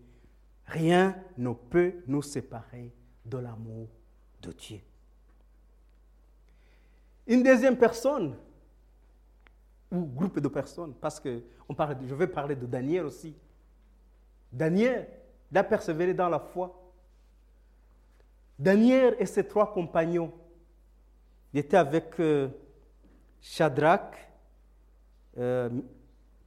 rien 0.66 1.16
ne 1.36 1.52
peut 1.52 1.92
nous 2.06 2.22
séparer 2.22 2.90
de 3.26 3.36
l'amour 3.36 3.88
de 4.40 4.52
Dieu. 4.52 4.80
Une 7.26 7.42
deuxième 7.42 7.76
personne, 7.76 8.36
ou 9.90 10.06
groupe 10.06 10.40
de 10.40 10.48
personnes, 10.48 10.94
parce 10.94 11.20
que 11.20 11.42
je 11.68 12.14
vais 12.14 12.26
parler 12.26 12.56
de 12.56 12.64
Daniel 12.64 13.04
aussi. 13.04 13.34
Daniel, 14.52 15.08
il 15.50 15.58
a 15.58 15.64
persévéré 15.64 16.12
dans 16.12 16.28
la 16.28 16.38
foi. 16.38 16.78
Daniel 18.58 19.16
et 19.18 19.26
ses 19.26 19.46
trois 19.46 19.72
compagnons 19.72 20.32
étaient 21.54 21.76
avec 21.76 22.20
euh, 22.20 22.48
Shadrach, 23.40 24.14
euh, 25.38 25.70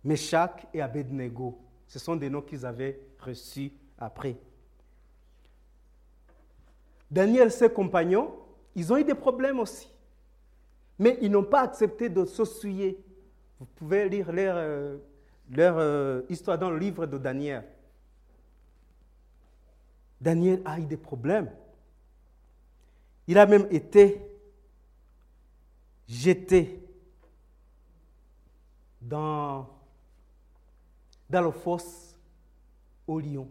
Meshach 0.04 0.66
et 0.74 0.82
Abednego. 0.82 1.60
Ce 1.88 2.00
sont 2.00 2.16
des 2.16 2.30
noms 2.30 2.42
qu'ils 2.42 2.66
avaient 2.66 3.00
reçus 3.20 3.72
après. 3.98 4.38
Daniel 7.10 7.48
et 7.48 7.52
ses 7.52 7.70
compagnons, 7.70 8.34
ils 8.76 8.92
ont 8.94 8.98
eu 8.98 9.04
des 9.04 9.16
problèmes 9.16 9.60
aussi. 9.60 9.90
Mais 10.98 11.18
ils 11.22 11.32
n'ont 11.32 11.44
pas 11.44 11.62
accepté 11.62 12.10
de 12.10 12.24
s'essuyer. 12.26 13.04
Vous 13.60 13.66
pouvez 13.66 14.08
lire 14.08 14.32
leur, 14.32 15.00
leur 15.52 15.78
euh, 15.78 16.22
histoire 16.30 16.58
dans 16.58 16.70
le 16.70 16.78
livre 16.78 17.06
de 17.06 17.18
Daniel. 17.18 17.64
Daniel 20.20 20.62
a 20.66 20.80
eu 20.80 20.86
des 20.86 20.98
problèmes. 20.98 21.52
Il 23.28 23.38
a 23.38 23.46
même 23.46 23.68
été 23.72 24.22
jeté 26.08 26.84
dans, 29.02 29.68
dans 31.30 31.42
le 31.42 31.52
fosse 31.52 32.18
au 33.08 33.20
lion. 33.20 33.48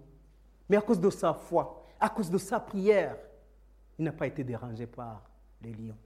Mais 0.68 0.76
à 0.76 0.80
cause 0.80 1.00
de 1.00 1.10
sa 1.10 1.34
foi, 1.34 1.86
à 2.00 2.08
cause 2.08 2.30
de 2.30 2.38
sa 2.38 2.60
prière, 2.60 3.16
il 3.98 4.04
n'a 4.04 4.12
pas 4.12 4.26
été 4.26 4.42
dérangé 4.42 4.86
par 4.86 5.22
les 5.62 5.72
lions. 5.72 5.98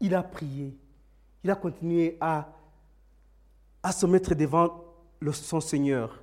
Il 0.00 0.14
a 0.14 0.22
prié. 0.22 0.76
Il 1.42 1.50
a 1.50 1.56
continué 1.56 2.16
à, 2.20 2.48
se 3.92 4.06
mettre 4.06 4.34
devant 4.34 4.84
son 5.32 5.60
Seigneur. 5.60 6.22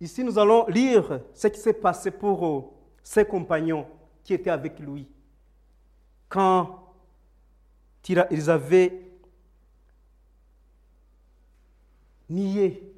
Ici, 0.00 0.24
nous 0.24 0.38
allons 0.38 0.66
lire 0.66 1.20
ce 1.32 1.48
qui 1.48 1.60
s'est 1.60 1.72
passé 1.72 2.10
pour 2.10 2.46
euh, 2.46 2.62
ses 3.02 3.24
compagnons 3.24 3.86
qui 4.22 4.34
étaient 4.34 4.50
avec 4.50 4.78
lui. 4.78 5.08
Quand 6.28 6.80
ils 8.08 8.50
avaient 8.50 9.04
nié, 12.28 12.92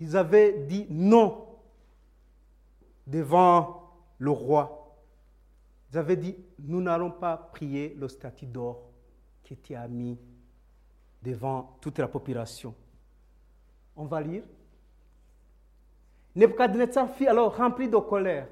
ils 0.00 0.16
avaient 0.16 0.64
dit 0.66 0.86
non 0.90 1.46
devant 3.06 3.92
le 4.18 4.30
roi. 4.30 4.96
Ils 5.90 5.98
avaient 5.98 6.16
dit, 6.16 6.36
nous 6.58 6.82
n'allons 6.82 7.12
pas 7.12 7.36
prier 7.36 7.94
le 7.98 8.08
statut 8.08 8.46
d'or 8.46 8.90
qui 9.42 9.54
était 9.54 9.76
mis 9.88 10.18
devant 11.22 11.78
toute 11.80 11.98
la 11.98 12.08
population. 12.08 12.74
On 13.94 14.04
va 14.04 14.20
lire. 14.20 14.42
Nebuchadnezzar 16.36 17.08
fit 17.08 17.26
alors 17.26 17.56
rempli 17.56 17.88
de 17.88 17.96
colère. 17.96 18.46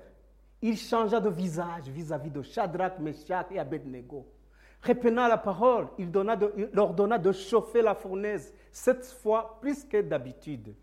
Il 0.63 0.79
changea 0.79 1.21
de 1.21 1.29
visage 1.29 1.85
vis-à-vis 1.89 2.31
de 2.31 2.41
Shadrach, 2.41 2.99
Meshach 2.99 3.47
et 3.51 3.59
Abednego. 3.59 4.27
Reprenant 4.83 5.29
la 5.29 5.37
parole, 5.37 5.89
il, 5.99 6.11
donna 6.11 6.37
de 7.19 7.33
chauffer 7.33 7.83
la 7.83 7.95
fournaise, 7.95 8.55
cette 8.73 9.05
fois 9.05 9.59
plus 9.61 9.85
que 9.85 10.01
d'habitude. 10.01 10.75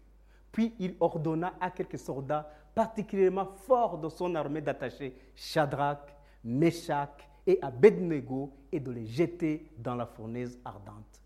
Puis 0.51 0.75
il 0.79 0.95
ordonna 0.99 1.53
à 1.59 1.71
quelques 1.71 1.97
soldats 1.97 2.47
particulièrement 2.75 3.45
forts 3.45 3.97
de 3.97 4.07
son 4.07 4.35
armée 4.35 4.61
d'attacher 4.61 5.17
Shadrach, 5.35 6.15
Meshach 6.43 7.27
et 7.47 7.57
Abednego 7.61 8.53
et 8.71 8.79
de 8.79 8.91
les 8.91 9.05
jeter 9.07 9.67
dans 9.77 9.95
la 9.95 10.05
fournaise 10.05 10.59
ardente. 10.63 11.19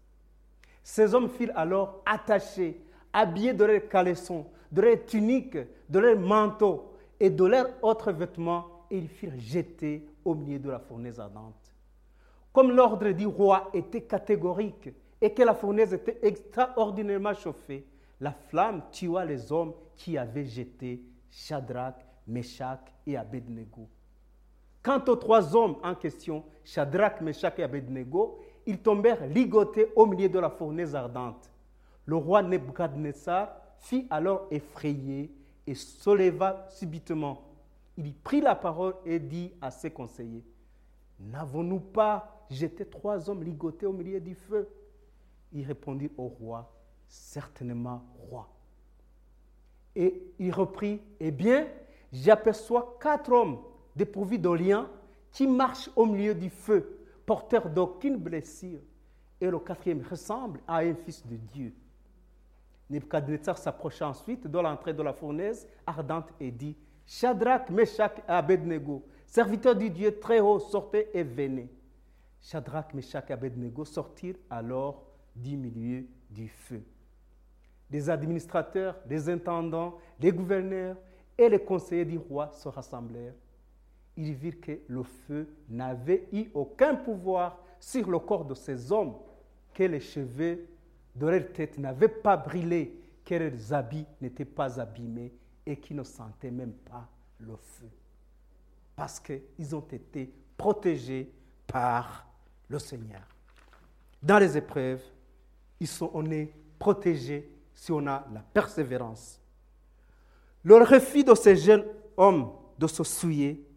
Ces 0.81 1.13
hommes 1.13 1.29
furent 1.29 1.57
alors 1.57 2.01
attachés, 2.05 2.81
habillés 3.11 3.53
de 3.53 3.65
leurs 3.65 3.89
caleçons, 3.89 4.45
de 4.71 4.81
leurs 4.81 5.05
tuniques, 5.05 5.57
de 5.89 5.99
leurs 5.99 6.19
manteaux 6.19 6.93
et 7.19 7.29
de 7.29 7.45
leurs 7.45 7.69
autres 7.81 8.11
vêtements, 8.11 8.85
et 8.91 8.97
ils 8.97 9.09
furent 9.09 9.39
jetés 9.39 10.07
au 10.23 10.35
milieu 10.35 10.59
de 10.59 10.69
la 10.69 10.79
fournaise 10.79 11.19
ardente. 11.19 11.73
Comme 12.51 12.71
l'ordre 12.71 13.11
du 13.11 13.25
roi 13.25 13.69
était 13.73 14.01
catégorique 14.01 14.89
et 15.21 15.33
que 15.33 15.43
la 15.43 15.53
fournaise 15.53 15.93
était 15.93 16.19
extraordinairement 16.21 17.33
chauffée, 17.33 17.85
la 18.19 18.31
flamme 18.31 18.83
tua 18.91 19.25
les 19.25 19.51
hommes 19.51 19.73
qui 19.95 20.17
avaient 20.17 20.45
jeté 20.45 21.03
Shadrach, 21.29 21.95
Meshach 22.27 22.79
et 23.05 23.17
Abednego. 23.17 23.89
Quant 24.81 25.03
aux 25.07 25.15
trois 25.15 25.55
hommes 25.55 25.77
en 25.83 25.95
question, 25.95 26.43
Shadrach, 26.63 27.19
Meshach 27.21 27.55
et 27.57 27.63
Abednego, 27.63 28.39
ils 28.65 28.79
tombèrent 28.79 29.25
ligotés 29.27 29.91
au 29.95 30.05
milieu 30.05 30.29
de 30.29 30.39
la 30.39 30.49
fournaise 30.49 30.95
ardente. 30.95 31.49
Le 32.05 32.15
roi 32.15 32.43
Nebuchadnezzar 32.43 33.49
fit 33.79 34.07
alors 34.09 34.47
effrayé 34.51 35.31
et 35.67 35.75
se 35.75 36.09
leva 36.09 36.67
subitement. 36.69 37.41
Il 37.97 38.13
prit 38.13 38.41
la 38.41 38.55
parole 38.55 38.95
et 39.05 39.19
dit 39.19 39.53
à 39.61 39.71
ses 39.71 39.91
conseillers, 39.91 40.43
N'avons-nous 41.19 41.79
pas 41.79 42.45
jeté 42.49 42.85
trois 42.85 43.29
hommes 43.29 43.43
ligotés 43.43 43.85
au 43.85 43.93
milieu 43.93 44.19
du 44.19 44.35
feu? 44.35 44.67
Il 45.53 45.65
répondit 45.65 46.11
au 46.17 46.27
roi, 46.27 46.71
Certainement, 47.07 48.03
roi. 48.29 48.49
Et 49.95 50.33
il 50.39 50.51
reprit, 50.51 51.01
Eh 51.19 51.31
bien, 51.31 51.67
j'aperçois 52.11 52.97
quatre 52.99 53.31
hommes 53.31 53.59
dépourvus 53.95 54.39
de 54.39 54.49
liens, 54.49 54.89
qui 55.31 55.47
marchent 55.47 55.89
au 55.95 56.05
milieu 56.05 56.33
du 56.33 56.49
feu, 56.49 56.99
porteurs 57.25 57.69
d'aucune 57.69 58.17
blessure. 58.17 58.79
Et 59.39 59.49
le 59.49 59.59
quatrième 59.59 60.01
ressemble 60.09 60.59
à 60.67 60.77
un 60.77 60.93
fils 60.95 61.25
de 61.25 61.35
Dieu. 61.35 61.73
Nebuchadnezzar 62.89 63.57
s'approcha 63.57 64.07
ensuite 64.07 64.47
de 64.47 64.59
l'entrée 64.59 64.93
de 64.93 65.01
la 65.01 65.13
fournaise 65.13 65.67
ardente 65.85 66.29
et 66.39 66.51
dit 66.51 66.77
Shadrach, 67.05 67.69
Meshach 67.69 68.19
et 68.19 68.31
Abednego, 68.31 69.05
serviteurs 69.25 69.75
du 69.75 69.89
Dieu 69.89 70.19
très 70.19 70.39
haut, 70.39 70.59
sortez 70.59 71.09
et 71.13 71.23
venez. 71.23 71.69
Shadrach, 72.41 72.93
Meshach 72.93 73.25
et 73.29 73.33
Abednego 73.33 73.85
sortirent 73.85 74.37
alors 74.49 75.03
du 75.35 75.57
milieu 75.57 76.05
du 76.29 76.47
feu. 76.47 76.83
Les 77.89 78.09
administrateurs, 78.09 78.95
les 79.09 79.29
intendants, 79.29 79.97
les 80.19 80.31
gouverneurs 80.31 80.97
et 81.37 81.49
les 81.49 81.59
conseillers 81.59 82.05
du 82.05 82.17
roi 82.17 82.51
se 82.51 82.67
rassemblèrent 82.67 83.33
ils 84.17 84.33
virent 84.33 84.61
que 84.61 84.79
le 84.87 85.03
feu 85.03 85.47
n'avait 85.69 86.27
eu 86.31 86.45
aucun 86.53 86.95
pouvoir 86.95 87.59
sur 87.79 88.09
le 88.09 88.19
corps 88.19 88.45
de 88.45 88.53
ces 88.53 88.91
hommes, 88.91 89.15
que 89.73 89.83
les 89.83 89.99
cheveux 89.99 90.65
de 91.15 91.27
leur 91.27 91.51
tête 91.53 91.77
n'avaient 91.77 92.07
pas 92.07 92.37
brûlé, 92.37 93.01
que 93.23 93.35
leurs 93.35 93.73
habits 93.73 94.05
n'étaient 94.21 94.45
pas 94.45 94.79
abîmés 94.79 95.33
et 95.65 95.77
qu'ils 95.77 95.95
ne 95.95 96.03
sentaient 96.03 96.51
même 96.51 96.73
pas 96.73 97.07
le 97.39 97.55
feu. 97.55 97.89
Parce 98.95 99.19
qu'ils 99.19 99.75
ont 99.75 99.87
été 99.91 100.31
protégés 100.57 101.31
par 101.65 102.27
le 102.67 102.79
Seigneur. 102.79 103.21
Dans 104.21 104.39
les 104.39 104.57
épreuves, 104.57 105.01
ils 105.79 105.87
sont, 105.87 106.11
on 106.13 106.29
est 106.31 106.53
protégés 106.77 107.49
si 107.73 107.91
on 107.91 108.05
a 108.07 108.25
la 108.33 108.41
persévérance. 108.41 109.39
Le 110.63 110.75
refus 110.77 111.23
de 111.23 111.35
ces 111.35 111.55
jeunes 111.55 111.85
hommes 112.17 112.51
de 112.77 112.87
se 112.87 113.03
souiller 113.03 113.67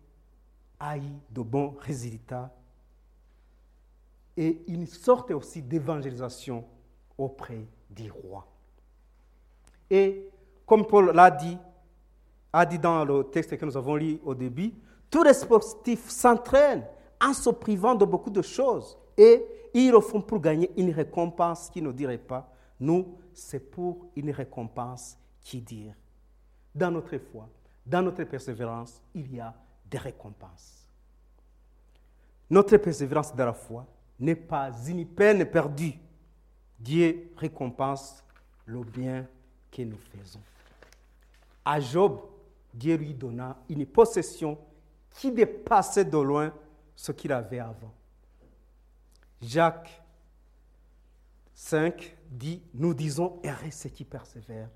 a 0.80 0.96
eu 0.96 1.12
de 1.30 1.42
bons 1.42 1.76
résultats 1.80 2.54
et 4.36 4.62
une 4.68 4.86
sorte 4.86 5.32
aussi 5.32 5.60
d'évangélisation 5.60 6.64
auprès 7.18 7.66
du 7.90 8.10
roi. 8.10 8.46
Et 9.90 10.30
comme 10.64 10.86
Paul 10.86 11.12
l'a 11.14 11.30
dit, 11.30 11.58
a 12.52 12.64
dit 12.64 12.78
dans 12.78 13.04
le 13.04 13.24
texte 13.24 13.56
que 13.56 13.64
nous 13.64 13.76
avons 13.76 13.96
lu 13.96 14.18
au 14.24 14.34
début, 14.34 14.72
tous 15.10 15.22
les 15.22 15.34
sportifs 15.34 16.08
s'entraînent 16.08 16.86
en 17.20 17.32
se 17.32 17.50
privant 17.50 17.94
de 17.94 18.04
beaucoup 18.04 18.30
de 18.30 18.42
choses 18.42 18.96
et 19.16 19.44
ils 19.74 19.90
le 19.90 20.00
font 20.00 20.20
pour 20.22 20.40
gagner 20.40 20.70
une 20.76 20.90
récompense 20.90 21.68
qui 21.70 21.82
ne 21.82 21.92
dirait 21.92 22.18
pas. 22.18 22.50
Nous, 22.80 23.18
c'est 23.32 23.60
pour 23.70 24.06
une 24.16 24.30
récompense 24.30 25.18
qui 25.40 25.60
dire. 25.60 25.94
Dans 26.74 26.90
notre 26.90 27.18
foi, 27.18 27.48
dans 27.84 28.02
notre 28.02 28.24
persévérance, 28.24 29.00
il 29.14 29.34
y 29.34 29.40
a 29.40 29.54
des 29.90 29.98
récompenses. 29.98 30.86
Notre 32.50 32.76
persévérance 32.76 33.34
dans 33.34 33.46
la 33.46 33.52
foi 33.52 33.86
n'est 34.20 34.34
pas 34.34 34.70
une 34.86 35.06
peine 35.06 35.44
perdue. 35.46 35.94
Dieu 36.78 37.32
récompense 37.36 38.22
le 38.66 38.82
bien 38.82 39.26
que 39.70 39.82
nous 39.82 39.98
faisons. 39.98 40.40
À 41.64 41.80
Job, 41.80 42.20
Dieu 42.72 42.96
lui 42.96 43.14
donna 43.14 43.56
une 43.68 43.86
possession 43.86 44.58
qui 45.10 45.32
dépassait 45.32 46.04
de 46.04 46.18
loin 46.18 46.52
ce 46.94 47.12
qu'il 47.12 47.32
avait 47.32 47.58
avant. 47.58 47.92
Jacques 49.42 50.02
5 51.54 52.16
dit, 52.30 52.62
nous 52.74 52.94
disons, 52.94 53.40
errez 53.42 53.70
ceux 53.70 53.88
qui 53.88 54.04
persévèrent. 54.04 54.70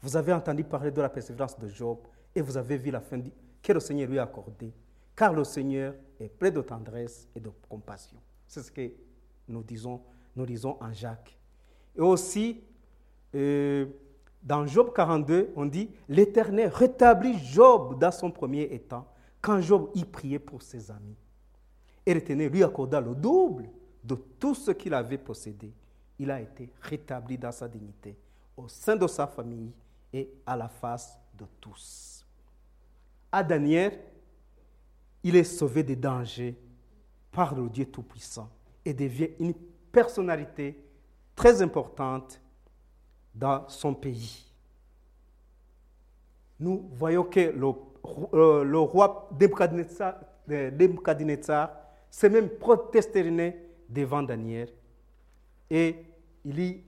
Vous 0.00 0.16
avez 0.16 0.32
entendu 0.32 0.64
parler 0.64 0.90
de 0.90 1.00
la 1.00 1.08
persévérance 1.08 1.58
de 1.58 1.68
Job 1.68 1.98
et 2.34 2.40
vous 2.40 2.56
avez 2.56 2.76
vu 2.76 2.90
la 2.90 3.00
fin 3.00 3.20
que 3.62 3.72
le 3.72 3.80
Seigneur 3.80 4.08
lui 4.08 4.18
a 4.18 4.24
accordée. 4.24 4.72
Car 5.14 5.32
le 5.32 5.44
Seigneur 5.44 5.94
est 6.20 6.28
plein 6.28 6.50
de 6.50 6.60
tendresse 6.60 7.28
et 7.34 7.40
de 7.40 7.50
compassion. 7.68 8.18
C'est 8.46 8.62
ce 8.62 8.70
que 8.70 8.90
nous 9.48 9.62
disons, 9.62 10.00
nous 10.38 10.46
disons 10.46 10.76
en 10.80 10.92
Jacques. 10.92 11.36
Et 11.96 12.00
aussi, 12.00 12.60
euh, 13.34 13.86
dans 14.42 14.66
Job 14.66 14.92
42, 14.94 15.52
on 15.56 15.66
dit, 15.66 15.90
l'Éternel 16.08 16.68
rétablit 16.68 17.38
Job 17.38 17.98
dans 17.98 18.12
son 18.12 18.30
premier 18.30 18.62
état, 18.62 19.04
quand 19.40 19.60
Job 19.60 19.90
y 19.94 20.04
priait 20.04 20.38
pour 20.38 20.62
ses 20.62 20.90
amis. 20.90 21.16
Et 22.06 22.14
l'Éternel 22.14 22.50
lui 22.50 22.62
accorda 22.62 23.00
le 23.00 23.14
double 23.14 23.68
de 24.04 24.14
tout 24.14 24.54
ce 24.54 24.70
qu'il 24.70 24.94
avait 24.94 25.18
possédé. 25.18 25.72
Il 26.18 26.30
a 26.30 26.40
été 26.40 26.72
rétabli 26.82 27.36
dans 27.36 27.52
sa 27.52 27.68
dignité, 27.68 28.16
au 28.56 28.68
sein 28.68 28.96
de 28.96 29.06
sa 29.06 29.26
famille 29.26 29.72
et 30.12 30.30
à 30.46 30.56
la 30.56 30.68
face 30.68 31.18
de 31.36 31.44
tous. 31.60 32.24
À 33.30 33.42
Daniel, 33.42 33.98
il 35.22 35.34
est 35.34 35.44
sauvé 35.44 35.82
des 35.82 35.96
dangers 35.96 36.56
par 37.32 37.54
le 37.54 37.68
Dieu 37.68 37.86
Tout-Puissant 37.86 38.48
et 38.84 38.94
devient 38.94 39.30
une 39.38 39.52
personnalité 39.92 40.78
très 41.34 41.62
importante 41.62 42.40
dans 43.34 43.68
son 43.68 43.94
pays. 43.94 44.44
Nous 46.58 46.90
voyons 46.94 47.24
que 47.24 47.40
le, 47.40 47.72
euh, 48.34 48.78
roi 48.78 49.28
Nebuchadnezzar 49.38 51.70
s'est 52.10 52.28
même 52.28 52.48
protesté 52.48 53.22
devant 53.88 54.22
Daniel 54.22 54.68
et 55.70 56.04
il 56.44 56.54
lui 56.54 56.84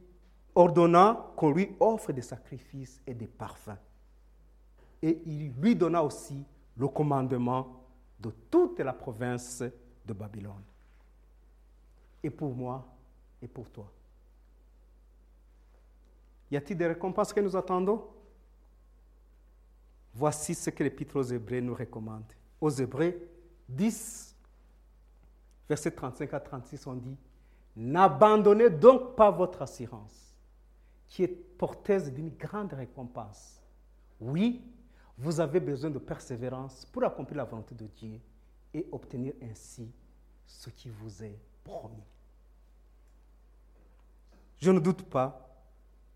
ordonna 0.54 1.32
qu'on 1.36 1.52
lui 1.52 1.70
offre 1.78 2.12
des 2.12 2.22
sacrifices 2.22 3.00
et 3.06 3.14
des 3.14 3.26
parfums. 3.26 3.78
Et 5.02 5.22
il 5.26 5.52
lui 5.60 5.76
donna 5.76 6.02
aussi 6.02 6.44
le 6.76 6.88
commandement 6.88 7.84
de 8.18 8.30
toute 8.50 8.80
la 8.80 8.92
province 8.92 9.62
de 10.04 10.12
Babylone. 10.12 10.62
Et 12.22 12.30
pour 12.30 12.54
moi 12.54 12.86
et 13.42 13.48
pour 13.48 13.70
toi. 13.70 13.90
Y 16.50 16.56
a-t-il 16.56 16.76
des 16.76 16.86
récompenses 16.86 17.32
que 17.32 17.40
nous 17.40 17.56
attendons? 17.56 18.06
Voici 20.12 20.54
ce 20.54 20.70
que 20.70 20.82
l'Épître 20.82 21.16
aux 21.16 21.22
Hébreux 21.22 21.60
nous 21.60 21.74
recommande. 21.74 22.32
Aux 22.60 22.70
Hébreux 22.70 23.14
10, 23.68 24.36
versets 25.68 25.92
35 25.92 26.34
à 26.34 26.40
36, 26.40 26.86
on 26.86 26.94
dit 26.94 27.16
N'abandonnez 27.76 28.68
donc 28.70 29.14
pas 29.14 29.30
votre 29.30 29.62
assurance, 29.62 30.34
qui 31.08 31.22
est 31.22 31.28
porteuse 31.28 32.12
d'une 32.12 32.30
grande 32.30 32.72
récompense. 32.72 33.62
Oui, 34.20 34.60
vous 35.16 35.38
avez 35.38 35.60
besoin 35.60 35.90
de 35.90 35.98
persévérance 35.98 36.84
pour 36.86 37.04
accomplir 37.04 37.38
la 37.38 37.44
volonté 37.44 37.74
de 37.74 37.86
Dieu 37.86 38.20
et 38.74 38.86
obtenir 38.90 39.34
ainsi 39.42 39.90
ce 40.46 40.70
qui 40.70 40.88
vous 40.88 41.22
est 41.22 41.38
promis. 41.62 42.02
Je 44.60 44.70
ne 44.70 44.78
doute 44.78 45.02
pas, 45.02 45.48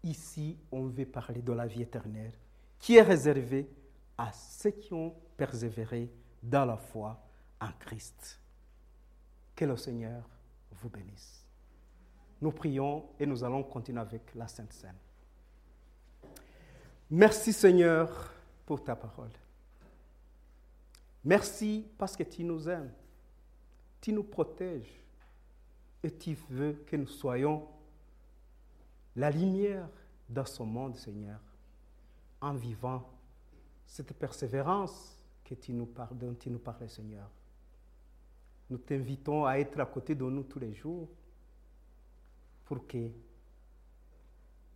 ici 0.03 0.59
on 0.71 0.87
veut 0.87 1.07
parler 1.07 1.41
de 1.41 1.53
la 1.53 1.67
vie 1.67 1.83
éternelle 1.83 2.33
qui 2.79 2.97
est 2.97 3.03
réservée 3.03 3.69
à 4.19 4.33
ceux 4.33 4.71
qui 4.71 4.93
ont 4.93 5.15
persévéré 5.37 6.11
dans 6.43 6.67
la 6.67 6.77
foi 6.77 7.19
en 7.61 7.71
Christ. 7.79 8.41
Que 9.57 9.65
le 9.65 9.77
Seigneur 9.77 10.29
vous 10.73 10.91
bénisse. 10.91 11.47
Nous 12.41 12.53
prions 12.53 13.07
et 13.19 13.25
nous 13.25 13.43
allons 13.43 13.63
continuer 13.63 14.01
avec 14.01 14.35
la 14.35 14.47
Sainte 14.47 14.73
Seine. 14.73 14.97
Merci 17.11 17.53
Seigneur 17.53 18.33
pour 18.67 18.83
ta 18.85 18.95
parole. 18.95 19.31
Merci 21.25 21.87
parce 21.97 22.17
que 22.17 22.25
tu 22.25 22.45
nous 22.45 22.69
aimes, 22.69 22.93
tu 24.01 24.13
nous 24.13 24.25
protèges 24.25 25.01
et 26.03 26.11
tu 26.11 26.37
veux 26.51 26.85
que 26.87 26.97
nous 26.97 27.07
soyons 27.07 27.67
la 29.17 29.31
lumière 29.31 29.89
dans 30.29 30.45
ce 30.45 30.63
monde, 30.63 30.97
Seigneur, 30.97 31.41
en 32.41 32.55
vivant 32.55 33.09
cette 33.87 34.13
persévérance 34.15 35.25
que 35.45 35.55
tu 35.55 35.73
nous 35.73 35.87
parles, 35.87 36.17
dont 36.17 36.35
tu 36.35 36.51
nous 36.51 36.59
parles, 36.59 36.89
Seigneur. 36.89 37.31
Nous 38.71 38.79
t'invitons 38.79 39.45
à 39.45 39.59
être 39.59 39.79
à 39.79 39.87
côté 39.87 40.15
de 40.15 40.25
nous 40.25 40.43
tous 40.43 40.59
les 40.59 40.75
jours 40.75 41.09
pour 42.65 42.87
que 42.87 43.11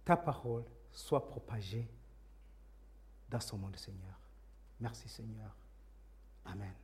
ta 0.04 0.16
parole 0.16 0.64
soit 0.92 1.26
propagée 1.26 1.88
dans 3.28 3.40
ce 3.40 3.56
monde, 3.56 3.76
Seigneur. 3.76 4.18
Merci, 4.80 5.08
Seigneur. 5.08 5.54
Amen. 6.44 6.74